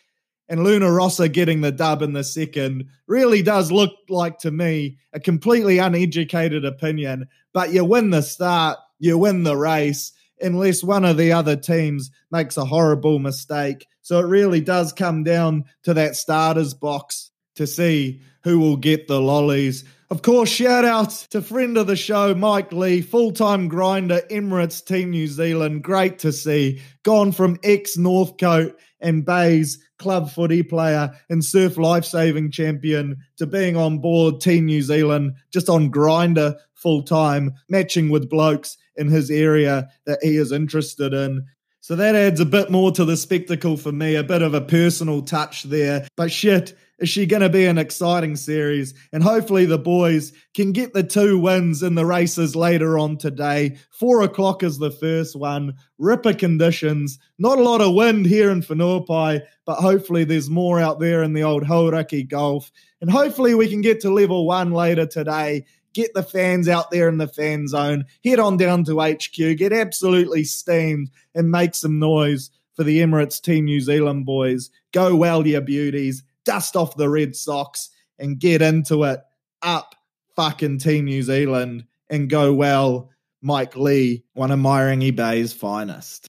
[0.50, 4.98] and Luna Rossa getting the dub in the second really does look like to me
[5.14, 7.28] a completely uneducated opinion.
[7.54, 12.10] But you win the start, you win the race, unless one of the other teams
[12.32, 13.86] makes a horrible mistake.
[14.10, 19.08] So it really does come down to that starters box to see who will get
[19.08, 19.84] the lollies.
[20.10, 24.84] Of course, shout out to friend of the show, Mike Lee, full time grinder, Emirates
[24.84, 25.84] Team New Zealand.
[25.84, 26.82] Great to see.
[27.04, 33.46] Gone from ex Northcote and Bays club footy player and surf life saving champion to
[33.46, 39.08] being on board Team New Zealand, just on grinder full time, matching with blokes in
[39.08, 41.46] his area that he is interested in.
[41.82, 44.62] So that adds a bit more to the spectacle for me, a bit of a
[44.62, 46.08] personal touch there.
[46.16, 48.94] But shit, is she going to be an exciting series?
[49.14, 53.78] And hopefully the boys can get the two wins in the races later on today.
[53.92, 55.76] Four o'clock is the first one.
[55.98, 57.18] Ripper conditions.
[57.38, 61.32] Not a lot of wind here in Whenuapai, but hopefully there's more out there in
[61.32, 62.70] the old Hauraki Gulf.
[63.00, 67.10] And hopefully we can get to level one later today get the fans out there
[67.10, 72.00] in the fan zone, head on down to HQ, get absolutely steamed and make some
[72.00, 74.70] noise for the Emirates Team New Zealand boys.
[74.92, 79.22] Go well, you beauties dust off the Red Sox and get into it
[79.62, 79.94] up
[80.36, 86.28] fucking Team New Zealand and go well, Mike Lee, one of Mairangi Bay's finest.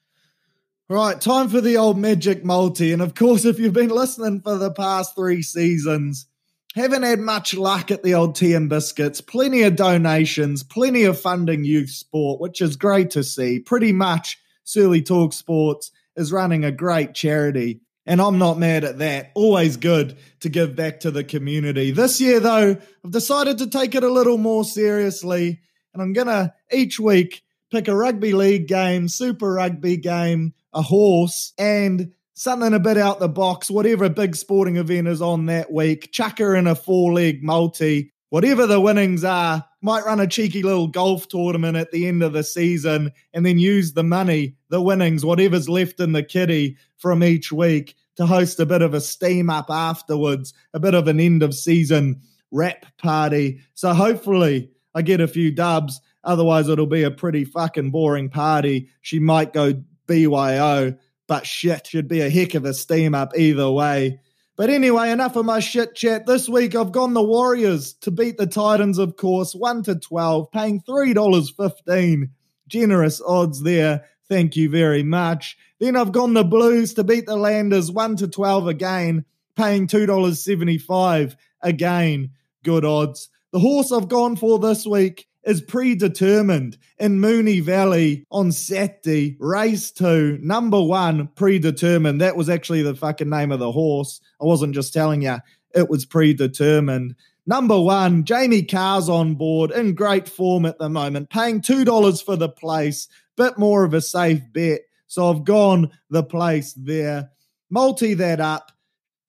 [0.91, 2.93] Right, time for the old magic multi.
[2.93, 6.27] And of course, if you've been listening for the past three seasons,
[6.75, 9.21] haven't had much luck at the old tea and biscuits.
[9.21, 13.59] Plenty of donations, plenty of funding youth sport, which is great to see.
[13.59, 17.81] Pretty much Surly Talk Sports is running a great charity.
[18.07, 19.31] And I'm not mad at that.
[19.35, 21.91] Always good to give back to the community.
[21.91, 25.61] This year, though, I've decided to take it a little more seriously.
[25.93, 30.83] And I'm going to each week pick a rugby league game, super rugby game, a
[30.83, 35.71] horse, and something a bit out the box, whatever big sporting event is on that
[35.71, 36.11] week.
[36.11, 38.15] Chuck her in a four leg multi.
[38.31, 42.33] Whatever the winnings are, might run a cheeky little golf tournament at the end of
[42.33, 47.23] the season and then use the money, the winnings, whatever's left in the kitty from
[47.23, 51.21] each week to host a bit of a steam up afterwards, a bit of an
[51.21, 53.61] end of season wrap party.
[53.75, 56.01] So hopefully I get a few dubs.
[56.25, 58.89] Otherwise, it'll be a pretty fucking boring party.
[59.03, 59.75] She might go
[60.07, 60.95] BYO,
[61.31, 64.19] but shit, should be a heck of a steam up either way.
[64.57, 66.27] But anyway, enough of my shit chat.
[66.27, 70.51] This week I've gone the Warriors to beat the Titans, of course, 1 to 12,
[70.51, 72.31] paying $3.15.
[72.67, 74.07] Generous odds there.
[74.29, 75.57] Thank you very much.
[75.79, 81.37] Then I've gone the Blues to beat the Landers 1 to 12 again, paying $2.75
[81.63, 82.31] again.
[82.65, 83.29] Good odds.
[83.53, 89.37] The horse I've gone for this week is predetermined in Moonee Valley on Saturday.
[89.41, 92.21] Race two, number one, predetermined.
[92.21, 94.21] That was actually the fucking name of the horse.
[94.41, 95.39] I wasn't just telling you,
[95.75, 97.17] it was predetermined.
[97.47, 102.37] Number one, Jamie Kah's on board in great form at the moment, paying $2 for
[102.37, 104.83] the place, bit more of a safe bet.
[105.09, 107.31] So I've gone the place there.
[107.71, 108.71] Multi that up,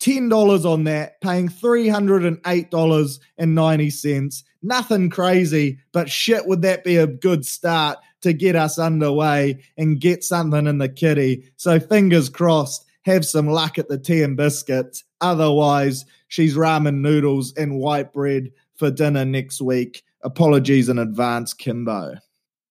[0.01, 4.43] $10 on that, paying $308.90.
[4.63, 9.99] Nothing crazy, but shit, would that be a good start to get us underway and
[9.99, 11.51] get something in the kitty?
[11.57, 15.03] So fingers crossed, have some luck at the tea and biscuits.
[15.19, 20.03] Otherwise, she's ramen noodles and white bread for dinner next week.
[20.23, 22.15] Apologies in advance, Kimbo.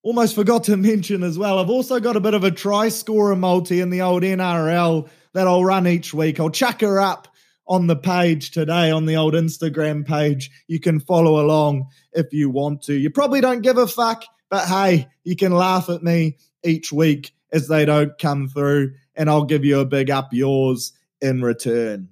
[0.03, 3.37] Almost forgot to mention as well, I've also got a bit of a try scorer
[3.37, 6.41] multi in the old NRL that I'll run each week.
[6.41, 7.29] I'll chuck her up
[7.71, 10.51] on the page today, on the old Instagram page.
[10.67, 12.95] You can follow along if you want to.
[12.95, 17.33] You probably don't give a fuck, but hey, you can laugh at me each week
[17.53, 22.09] as they don't come through, and I'll give you a big up yours in return.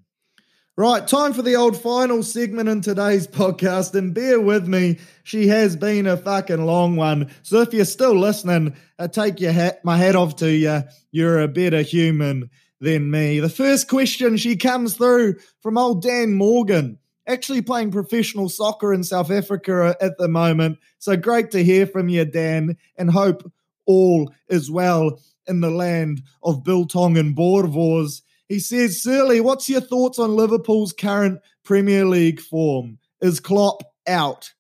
[0.76, 5.48] Right, time for the old final segment in today's podcast, and bear with me, she
[5.48, 7.32] has been a fucking long one.
[7.42, 10.84] So if you're still listening, I take your hat, my hat off to you.
[11.11, 12.48] You're a better human
[12.81, 13.41] than me.
[13.41, 19.05] The first question she comes through from old Dan Morgan, actually playing professional soccer in
[19.05, 20.79] South Africa at the moment.
[20.99, 23.51] So great to hear from you, Dan, and hope
[23.87, 28.22] all is well in the land of Biltong and Boerewors.
[28.49, 32.99] He says, Surly, what's your thoughts on Liverpool's current Premier League form?
[33.20, 34.53] Is Klopp out?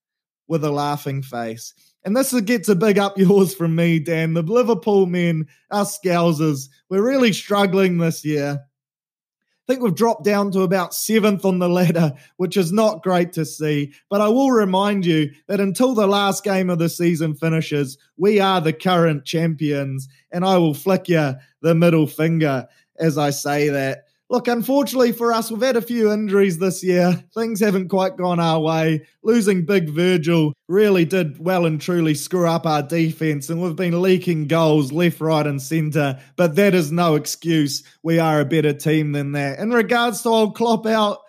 [0.50, 1.74] With a laughing face.
[2.08, 4.32] And this gets a big up yours from me, Dan.
[4.32, 8.60] The Liverpool men, us Scousers, we're really struggling this year.
[8.62, 13.34] I think we've dropped down to about seventh on the ladder, which is not great
[13.34, 13.92] to see.
[14.08, 18.40] But I will remind you that until the last game of the season finishes, we
[18.40, 20.08] are the current champions.
[20.32, 22.66] And I will flick you the middle finger
[22.98, 24.04] as I say that.
[24.30, 27.24] Look, unfortunately for us, we've had a few injuries this year.
[27.34, 29.06] Things haven't quite gone our way.
[29.22, 34.02] Losing Big Virgil really did well and truly screw up our defense, and we've been
[34.02, 36.20] leaking goals left, right, and centre.
[36.36, 37.82] But that is no excuse.
[38.02, 39.60] We are a better team than that.
[39.60, 41.20] In regards to old Klopp out,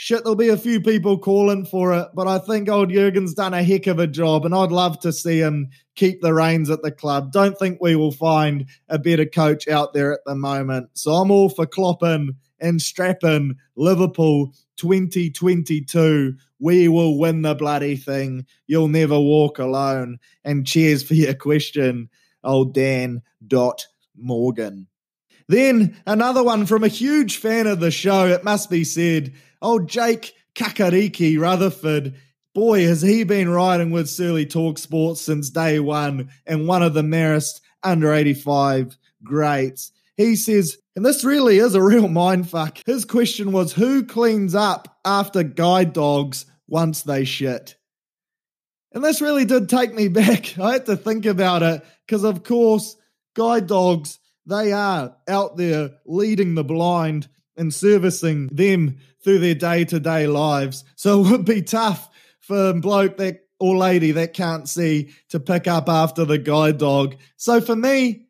[0.00, 3.52] shit, there'll be a few people calling for it, but I think old Jurgen's done
[3.52, 6.80] a heck of a job, and I'd love to see him keep the reins at
[6.80, 7.32] the club.
[7.32, 10.88] Don't think we will find a better coach out there at the moment.
[10.94, 16.34] So I'm all for clopping and strapping Liverpool 2022.
[16.58, 18.46] We will win the bloody thing.
[18.66, 20.18] You'll never walk alone.
[20.42, 22.08] And cheers for your question,
[22.42, 23.86] old Dan dot
[24.16, 24.86] Morgan.
[25.46, 29.34] Then another one from a huge fan of the show, it must be said.
[29.62, 32.14] Oh, Jake Kakariki Rutherford.
[32.54, 36.94] Boy, has he been riding with Surly Talk Sports since day one and one of
[36.94, 39.92] the merest under 85 greats.
[40.16, 42.82] He says, and this really is a real mindfuck.
[42.86, 47.76] His question was who cleans up after guide dogs once they shit?
[48.92, 50.58] And this really did take me back.
[50.58, 52.96] I had to think about it because, of course,
[53.34, 59.84] guide dogs they are out there leading the blind and servicing them through their day
[59.84, 60.84] to day lives.
[60.96, 62.08] So it would be tough
[62.40, 66.78] for a bloke that or lady that can't see to pick up after the guide
[66.78, 67.16] dog.
[67.36, 68.26] So for me,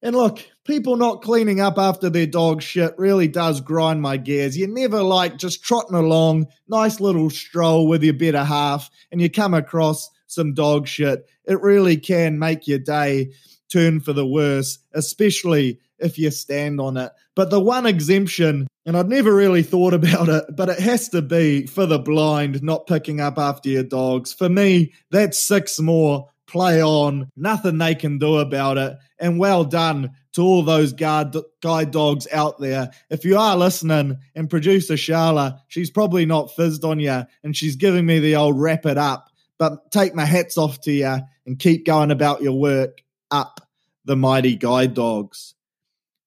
[0.00, 4.56] and look, people not cleaning up after their dog shit really does grind my gears.
[4.56, 9.30] You never like just trotting along, nice little stroll with your better half, and you
[9.30, 11.26] come across some dog shit.
[11.44, 13.32] It really can make your day
[13.70, 17.12] turn for the worse, especially if you stand on it.
[17.34, 21.22] But the one exemption, and I'd never really thought about it, but it has to
[21.22, 24.32] be for the blind not picking up after your dogs.
[24.32, 26.28] For me, that's six more.
[26.46, 27.30] Play on.
[27.34, 28.96] Nothing they can do about it.
[29.18, 32.90] And well done to all those guard, guide dogs out there.
[33.08, 37.76] If you are listening and producer Sharla, she's probably not fizzed on you and she's
[37.76, 39.30] giving me the old wrap it up.
[39.58, 43.60] But take my hats off to you and keep going about your work up
[44.04, 45.54] the mighty guide dogs.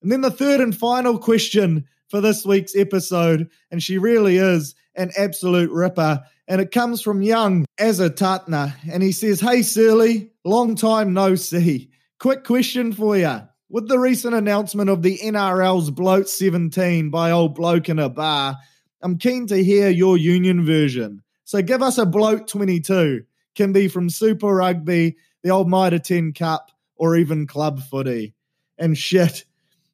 [0.06, 4.76] And then the third and final question for this week's episode, and she really is
[4.94, 6.22] an absolute ripper.
[6.48, 8.76] And it comes from young Azatatna.
[8.88, 11.90] And he says, Hey, Surly, long time no see.
[12.20, 13.42] Quick question for you.
[13.68, 18.58] With the recent announcement of the NRL's Bloat 17 by old bloke in a bar,
[19.02, 21.24] I'm keen to hear your union version.
[21.46, 23.24] So give us a Bloat 22.
[23.56, 28.36] Can be from Super Rugby, the old Mitre 10 Cup, or even club footy.
[28.78, 29.46] And shit,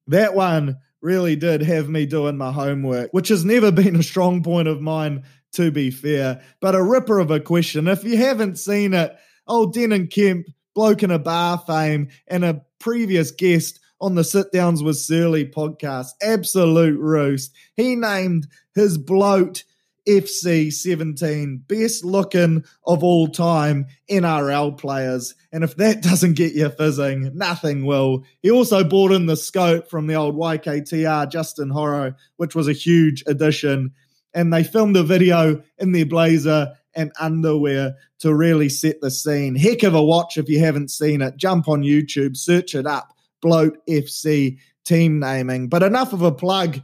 [0.07, 4.43] that one really did have me doing my homework, which has never been a strong
[4.43, 5.23] point of mine,
[5.53, 6.41] to be fair.
[6.59, 7.87] But a ripper of a question.
[7.87, 9.15] If you haven't seen it,
[9.47, 14.51] old Denan Kemp, bloke in a bar fame, and a previous guest on the Sit
[14.51, 17.53] Downs with Surly podcast, absolute roost.
[17.75, 19.63] He named his bloat
[20.07, 25.35] FC 17, best looking of all time NRL players.
[25.51, 28.23] And if that doesn't get you fizzing, nothing will.
[28.41, 32.73] He also bought in the scope from the old YKTR Justin Horo, which was a
[32.73, 33.91] huge addition.
[34.33, 39.55] And they filmed a video in their blazer and underwear to really set the scene.
[39.55, 41.37] Heck of a watch if you haven't seen it.
[41.37, 43.13] Jump on YouTube, search it up.
[43.41, 45.67] Bloat FC team naming.
[45.67, 46.81] But enough of a plug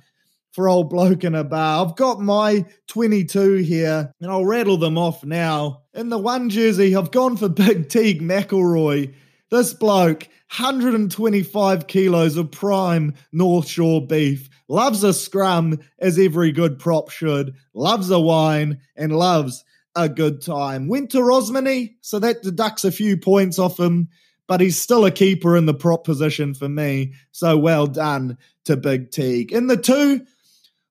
[0.57, 1.85] for old bloke in a bar.
[1.85, 5.83] I've got my 22 here, and I'll rattle them off now.
[5.93, 9.13] In the one jersey, I've gone for Big Teague McElroy.
[9.51, 10.27] This bloke,
[10.57, 17.53] 125 kilos of prime North Shore beef, loves a scrum as every good prop should,
[17.75, 19.63] loves a wine, and loves
[19.95, 20.87] a good time.
[20.87, 24.09] Went to Rosmini, so that deducts a few points off him,
[24.47, 27.13] but he's still a keeper in the prop position for me.
[27.31, 29.51] So well done to Big Teague.
[29.51, 30.25] In the two,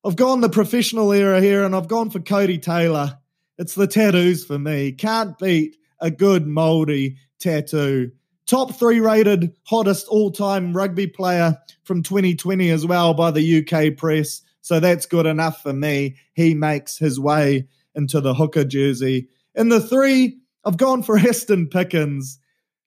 [0.07, 3.19] I've gone the professional era here and I've gone for Codie Taylor.
[3.59, 4.93] It's the tattoos for me.
[4.93, 8.13] Can't beat a good moldy tattoo.
[8.47, 13.97] Top three rated hottest all time rugby player from 2020 as well by the UK
[13.97, 14.43] press.
[14.61, 16.15] So that's good enough for me.
[16.35, 19.29] He makes his way into the hooker jersey.
[19.57, 22.39] In the three, I've gone for Heston Pickens.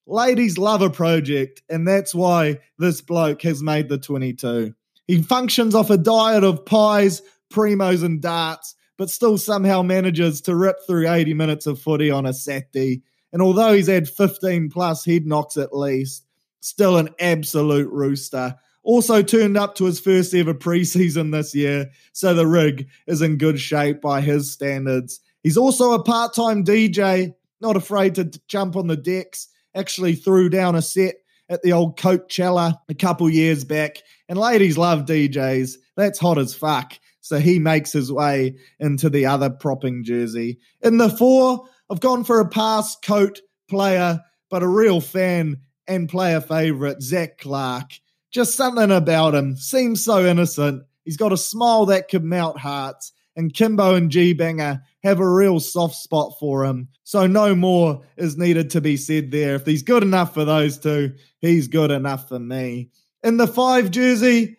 [0.07, 4.73] Ladies love a project, and that's why this bloke has made the 22.
[5.09, 10.55] He functions off a diet of pies, primos, and darts, but still somehow manages to
[10.55, 13.01] rip through 80 minutes of footy on a Saturday.
[13.33, 16.27] And although he's had 15 plus head knocks at least,
[16.59, 18.55] still an absolute rooster.
[18.83, 23.37] Also turned up to his first ever preseason this year, so the rig is in
[23.39, 25.21] good shape by his standards.
[25.41, 29.47] He's also a part time DJ, not afraid to jump on the decks.
[29.73, 31.15] Actually, threw down a set
[31.49, 34.03] at the old Coachella a couple years back.
[34.29, 35.77] And ladies love DJs.
[35.97, 36.93] That's hot as fuck.
[37.19, 40.59] So he makes his way into the other propping jersey.
[40.81, 45.57] In the four, I've gone for a pass coat player, but a real fan
[45.87, 47.99] and player favourite, Zac Clarke.
[48.31, 50.83] Just something about him seems so innocent.
[51.03, 55.27] He's got a smile that could melt hearts, and Kimbo and G Banger have a
[55.27, 56.89] real soft spot for him.
[57.03, 59.55] So no more is needed to be said there.
[59.55, 62.91] If he's good enough for those two, he's good enough for me.
[63.21, 64.57] In the five jersey,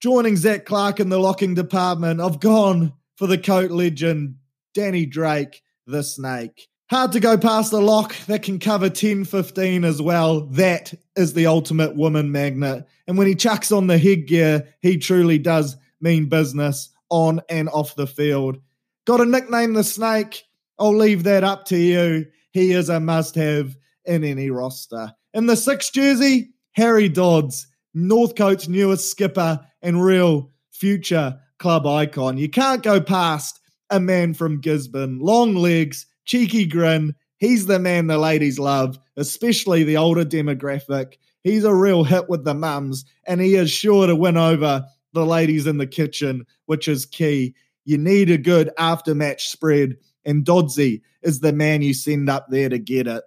[0.00, 4.36] joining Zac Clark in the locking department, I've gone for the coat legend,
[4.74, 6.68] Danny Drake, the snake.
[6.90, 10.46] Hard to go past a lock that can cover 10 15 as well.
[10.46, 12.86] That is the ultimate woman magnet.
[13.06, 17.94] And when he chucks on the headgear, he truly does mean business on and off
[17.94, 18.58] the field.
[19.04, 20.42] Got a nickname, the snake?
[20.76, 22.26] I'll leave that up to you.
[22.50, 25.12] He is a must have in any roster.
[25.34, 32.36] In the sixth jersey, Harry Dodds, Northcote's newest skipper and real future club icon.
[32.36, 35.18] You can't go past a man from Gisborne.
[35.18, 37.14] Long legs, cheeky grin.
[37.38, 41.14] He's the man the ladies love, especially the older demographic.
[41.42, 44.84] He's a real hit with the mums, and he is sure to win over
[45.14, 47.54] the ladies in the kitchen, which is key.
[47.86, 52.68] You need a good after-match spread, and Dodsey is the man you send up there
[52.68, 53.24] to get it.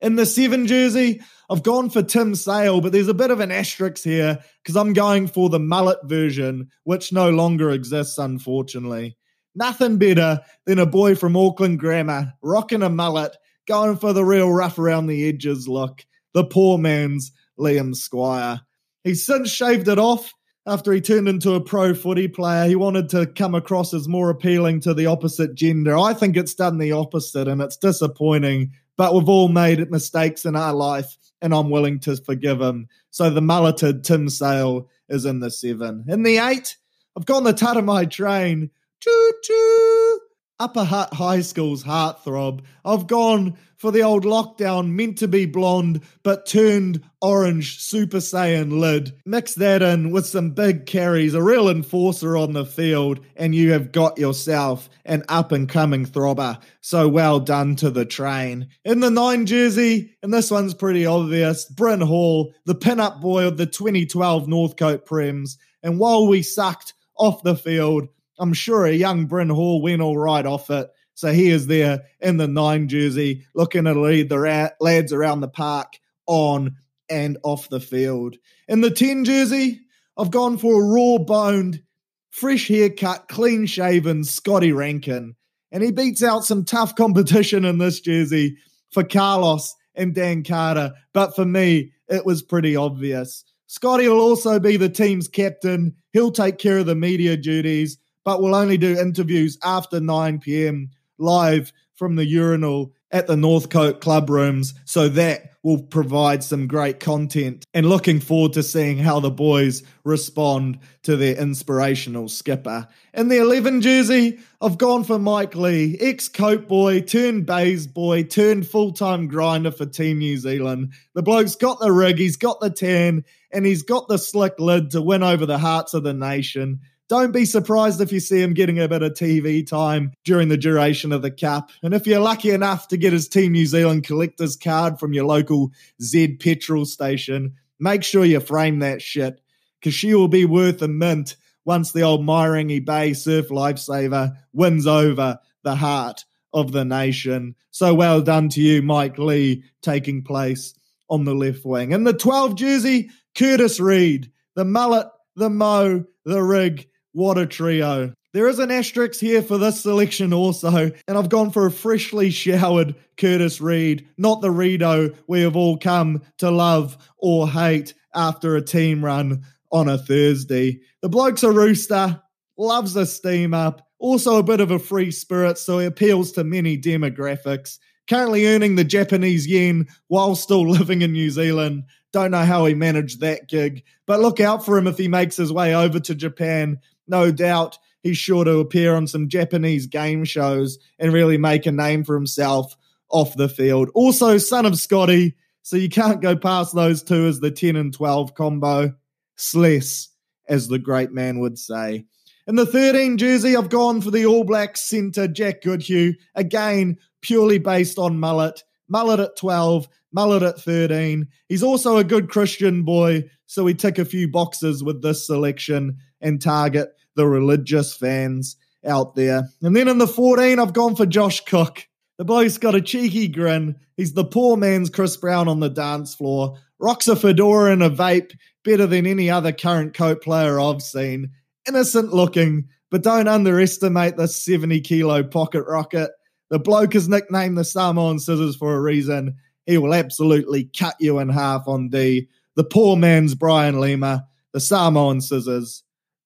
[0.00, 3.52] In the seven jersey, I've gone for Tim Sale, but there's a bit of an
[3.52, 9.16] asterisk here because I'm going for the mullet version, which no longer exists, unfortunately.
[9.54, 13.36] Nothing better than a boy from Auckland Grammar rocking a mullet,
[13.66, 16.04] going for the real rough around the edges look.
[16.32, 18.60] The poor man's Liam Squire.
[19.04, 20.32] He's since shaved it off
[20.66, 22.66] after he turned into a pro footy player.
[22.66, 25.96] He wanted to come across as more appealing to the opposite gender.
[25.96, 30.56] I think it's done the opposite and it's disappointing, but we've all made mistakes in
[30.56, 32.88] our life and I'm willing to forgive him.
[33.10, 36.04] So the mulleted Tim Sale is in the seven.
[36.08, 36.76] In the eight,
[37.16, 38.70] I've gone the tut of my train
[39.00, 40.20] Choo choo.
[40.60, 42.62] Upper Hutt High School's heartthrob.
[42.84, 48.78] I've gone for the old lockdown, meant to be blonde, but turned orange Super Saiyan
[48.78, 49.12] lid.
[49.26, 53.72] Mix that in with some big carries, a real enforcer on the field, and you
[53.72, 56.62] have got yourself an up and coming throbber.
[56.80, 58.68] So well done to the train.
[58.84, 63.56] In the nine jersey, and this one's pretty obvious, Bryn Hall, the pin-up boy of
[63.56, 65.56] the 2012 Northcote Prems.
[65.82, 70.18] And while we sucked off the field, I'm sure a young Bryn Hall went all
[70.18, 70.88] right off it.
[71.14, 75.48] So he is there in the nine jersey, looking to lead the lads around the
[75.48, 76.76] park on
[77.08, 78.36] and off the field.
[78.66, 79.80] In the 10 jersey,
[80.16, 81.82] I've gone for a raw boned,
[82.30, 85.36] fresh haircut, clean shaven Scotty Rankin.
[85.70, 88.56] And he beats out some tough competition in this jersey
[88.90, 90.92] for Carlos and Dan Carter.
[91.12, 93.44] But for me, it was pretty obvious.
[93.66, 95.96] Scotty will also be the team's captain.
[96.12, 100.90] He'll take care of the media duties but we'll only do interviews after 9 p.m.
[101.18, 104.74] live from the urinal at the Northcote club rooms.
[104.84, 109.82] So that will provide some great content and looking forward to seeing how the boys
[110.04, 112.86] respond to their inspirational skipper.
[113.14, 118.24] In the 11 jersey, I've gone for Mike Lee, ex Cope boy, turned Bays boy,
[118.24, 120.92] turned full time grinder for Team New Zealand.
[121.14, 124.90] The bloke's got the rig, he's got the tan, and he's got the slick lid
[124.90, 126.80] to win over the hearts of the nation.
[127.14, 130.56] Don't be surprised if you see him getting a bit of TV time during the
[130.56, 131.70] duration of the cap.
[131.80, 135.24] And if you're lucky enough to get his Team New Zealand collector's card from your
[135.24, 135.70] local
[136.02, 139.40] Z petrol station, make sure you frame that shit
[139.78, 144.88] because she will be worth a mint once the old Mairangi Bay surf lifesaver wins
[144.88, 147.54] over the heart of the nation.
[147.70, 150.74] So well done to you, Mike Lee, taking place
[151.08, 151.94] on the left wing.
[151.94, 155.06] And the 12 jersey, Curtis Reed, the mullet,
[155.36, 158.12] the mo, the rig, What a trio.
[158.32, 162.30] There is an asterisk here for this selection also, and I've gone for a freshly
[162.30, 168.56] showered Curtis Reed, not the Reedo we have all come to love or hate after
[168.56, 170.80] a team run on a Thursday.
[171.02, 172.20] The bloke's a rooster,
[172.58, 176.42] loves a steam up, also a bit of a free spirit, so he appeals to
[176.42, 177.78] many demographics.
[178.10, 181.84] Currently earning the Japanese yen while still living in New Zealand.
[182.12, 185.36] Don't know how he managed that gig, but look out for him if he makes
[185.36, 186.78] his way over to Japan.
[187.06, 191.72] No doubt he's sure to appear on some Japanese game shows and really make a
[191.72, 192.76] name for himself
[193.10, 193.90] off the field.
[193.94, 197.92] Also, son of Scotty, so you can't go past those two as the 10 and
[197.92, 198.94] 12 combo.
[199.36, 200.08] Sless,
[200.48, 202.04] as the great man would say.
[202.46, 207.58] In the 13 jersey, I've gone for the All Blacks centre Jack Goodhue, again, purely
[207.58, 208.62] based on mullet.
[208.86, 211.26] Mullet at 12, mullet at 13.
[211.48, 215.96] He's also a good Christian boy, so we tick a few boxes with this selection
[216.24, 219.48] and target the religious fans out there.
[219.62, 221.86] And then in the 14, I've gone for Josh Cook.
[222.18, 223.76] The bloke's got a cheeky grin.
[223.96, 226.58] He's the poor man's Chris Brown on the dance floor.
[226.78, 228.32] Rocks a fedora and a vape
[228.64, 231.30] better than any other current coat player I've seen.
[231.68, 236.10] Innocent looking, but don't underestimate the 70 kilo pocket rocket.
[236.50, 239.36] The bloke is nicknamed the Samoan Scissors for a reason.
[239.66, 242.28] He will absolutely cut you in half on D.
[242.56, 244.26] The poor man's Brian Lima.
[244.52, 245.82] The Samoan Scissors,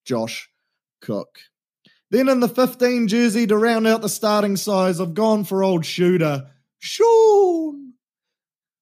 [0.08, 0.48] Josh
[1.02, 1.38] Cook.
[2.10, 5.84] Then in the 15 jersey to round out the starting size, I've gone for old
[5.84, 6.46] shooter.
[6.78, 7.92] Sean.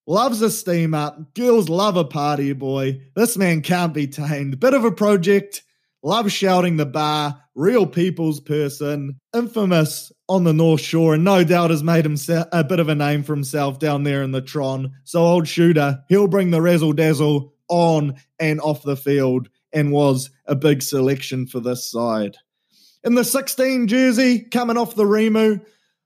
[0.06, 1.34] Loves a steam up.
[1.34, 3.00] Girls love a party boy.
[3.16, 4.60] This man can't be tamed.
[4.60, 5.64] Bit of a project.
[6.00, 7.42] Loves shouting the bar.
[7.56, 9.18] Real people's person.
[9.34, 12.94] Infamous on the North Shore and no doubt has made himself a bit of a
[12.94, 14.92] name for himself down there in the Tron.
[15.02, 20.30] So old shooter, he'll bring the razzle dazzle on and off the field and was
[20.46, 22.38] a big selection for this side.
[23.04, 25.62] In the 16 jersey, coming off the Rimu,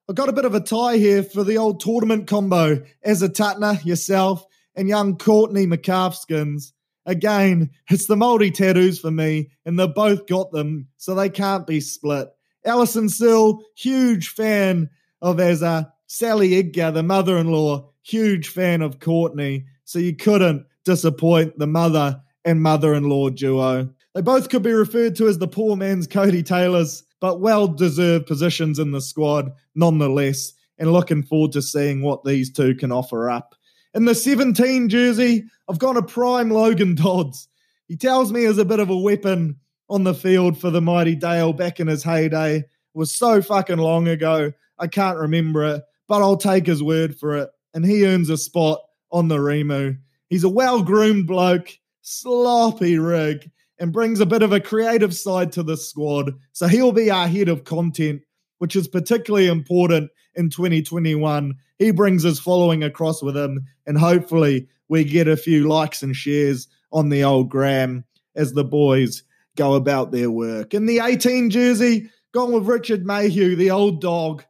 [0.09, 3.29] I got a bit of a tie here for the old tournament combo as a
[3.29, 4.45] Tutner, yourself,
[4.75, 6.73] and young Courtney McCalfskins.
[7.07, 11.65] Again, it's the multi tattoos for me, and they've both got them, so they can't
[11.65, 12.29] be split.
[12.65, 14.91] Alison Sill, huge fan
[15.23, 15.93] of Azza.
[16.09, 21.69] Sally Edgar, the mother in law, huge fan of Courtney, so you couldn't disappoint the
[21.69, 23.89] mother and mother in law duo.
[24.15, 28.27] They both could be referred to as the poor man's Codie Taylors, but well deserved
[28.27, 33.31] positions in the squad nonetheless, and looking forward to seeing what these two can offer
[33.31, 33.55] up.
[33.93, 37.49] In the 17 jersey, I've got a prime Logan Dodds.
[37.89, 39.57] He tells me as a bit of a weapon
[39.89, 42.59] on the field for the mighty Dale back in his heyday.
[42.59, 47.19] It was so fucking long ago, I can't remember it, but I'll take his word
[47.19, 47.51] for it.
[47.75, 48.81] And he earns a spot
[49.13, 49.99] on the Rimu.
[50.29, 51.71] He's a well groomed bloke
[52.03, 56.35] sloppy rig and brings a bit of a creative side to the squad.
[56.53, 58.23] So he'll be our head of content,
[58.59, 61.55] which is particularly important in 2021.
[61.79, 66.15] He brings his following across with him, and hopefully we get a few likes and
[66.15, 69.23] shares on the old gram as the boys
[69.57, 70.75] go about their work.
[70.75, 74.45] In the 18 jersey, gone with Richard Mayhew, the old dog.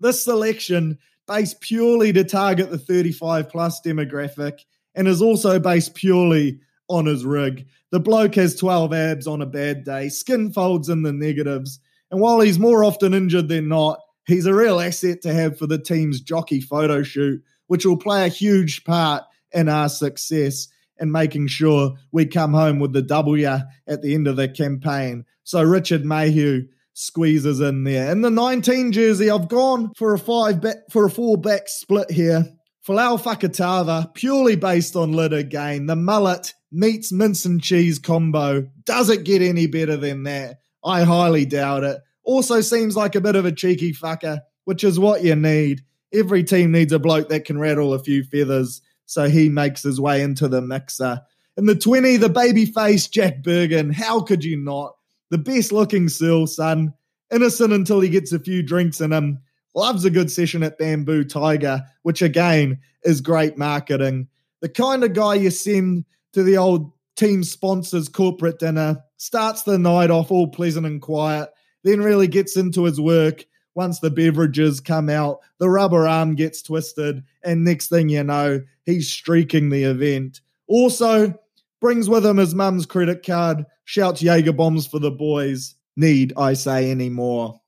[0.00, 4.60] This selection based purely to target the 35 plus demographic
[4.98, 7.66] and is also based purely on his rig.
[7.92, 11.78] The bloke has 12 abs on a bad day, skin folds in the negatives,
[12.10, 15.68] and while he's more often injured than not, he's a real asset to have for
[15.68, 19.22] the team's jockey photo shoot, which will play a huge part
[19.52, 20.66] in our success
[20.98, 25.24] and making sure we come home with the W at the end of the campaign.
[25.44, 28.10] So Richard Mayhew squeezes in there.
[28.10, 32.10] In the 19 jersey, I've gone for a five back for a four back split
[32.10, 32.57] here.
[32.88, 35.84] Folau Fakatava, purely based on litter gain.
[35.84, 38.66] The mullet meets mince and cheese combo.
[38.86, 40.60] Does it get any better than that?
[40.82, 41.98] I highly doubt it.
[42.24, 45.82] Also seems like a bit of a cheeky fucker, which is what you need.
[46.14, 50.00] Every team needs a bloke that can rattle a few feathers, so he makes his
[50.00, 51.20] way into the mixer.
[51.58, 53.92] In the 20, the baby face Jack Bergen.
[53.92, 54.96] How could you not?
[55.28, 56.94] The best looking Sill, son.
[57.30, 59.40] Innocent until he gets a few drinks in him
[59.74, 64.28] loves a good session at Bamboo Tiger, which again is great marketing.
[64.60, 69.76] The kind of guy you send to the old team sponsors corporate dinner, starts the
[69.76, 71.50] night off all pleasant and quiet,
[71.82, 73.44] then really gets into his work.
[73.74, 78.60] Once the beverages come out, the rubber arm gets twisted, and next thing you know,
[78.84, 80.40] he's streaking the event.
[80.68, 81.34] Also,
[81.80, 85.74] brings with him his mum's credit card, shouts Jaeger bombs for the boys.
[85.96, 87.60] Need I say any more?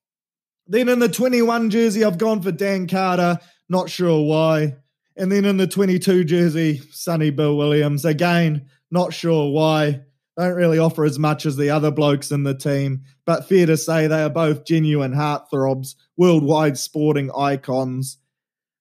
[0.70, 3.40] Then in the 21 jersey, I've gone for Dan Carter.
[3.68, 4.76] Not sure why.
[5.16, 8.04] And then in the 22 jersey, Sonny Bill Williams.
[8.04, 10.02] Again, not sure why.
[10.38, 13.76] don't really offer as much as the other blokes in the team, but fair to
[13.76, 18.18] say they are both genuine heartthrobs, worldwide sporting icons.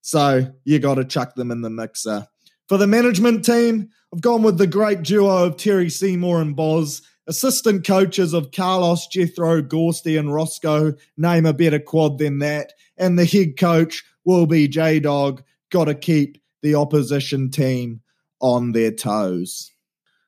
[0.02, 2.28] So you got to chuck them in the mixer.
[2.68, 7.02] For the management team, I've gone with the great duo of Terry Seymour and Boz,
[7.30, 10.96] assistant coaches of Carlos, Jethro, Gorsty, and Roscoe.
[11.16, 12.74] Name a better quad than that.
[12.98, 15.44] And the head coach will be J Dog.
[15.70, 18.02] Got to keep the opposition team
[18.42, 19.72] on their toes.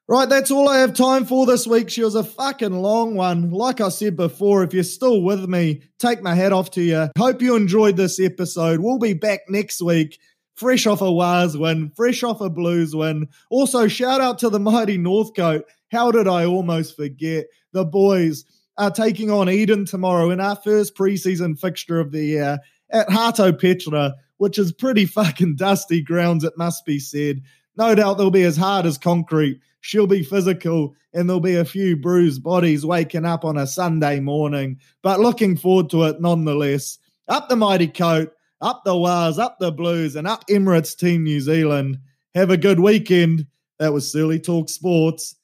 [0.08, 1.90] Right, that's all I have time for this week.
[1.90, 3.50] She was a fucking long one.
[3.50, 7.10] Like I said before, if you're still with me, take my hat off to you.
[7.18, 8.82] Hope you enjoyed this episode.
[8.82, 10.20] We'll be back next week,
[10.56, 13.30] fresh off a Wars win, fresh off a Blues win.
[13.50, 15.64] Also, shout out to the mighty Northcote.
[15.92, 17.46] How did I almost forget?
[17.74, 18.46] The boys
[18.78, 22.60] are taking on Eden tomorrow in our first preseason fixture of the year
[22.92, 27.42] at Hato Petera, which is pretty fucking dusty grounds, it must be said.
[27.78, 31.66] No doubt they'll be as hard as concrete she'll be physical and there'll be a
[31.66, 34.80] few bruised bodies waking up on a Sunday morning.
[35.02, 36.98] But looking forward to it nonetheless.
[37.28, 38.32] Up the mighty coat,
[38.62, 41.98] up the Wars, up the Blues, and up Emirates Team New Zealand.
[42.34, 43.46] Have a good weekend.
[43.80, 45.36] That was Surly Talk Sports.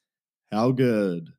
[0.52, 1.32] How good.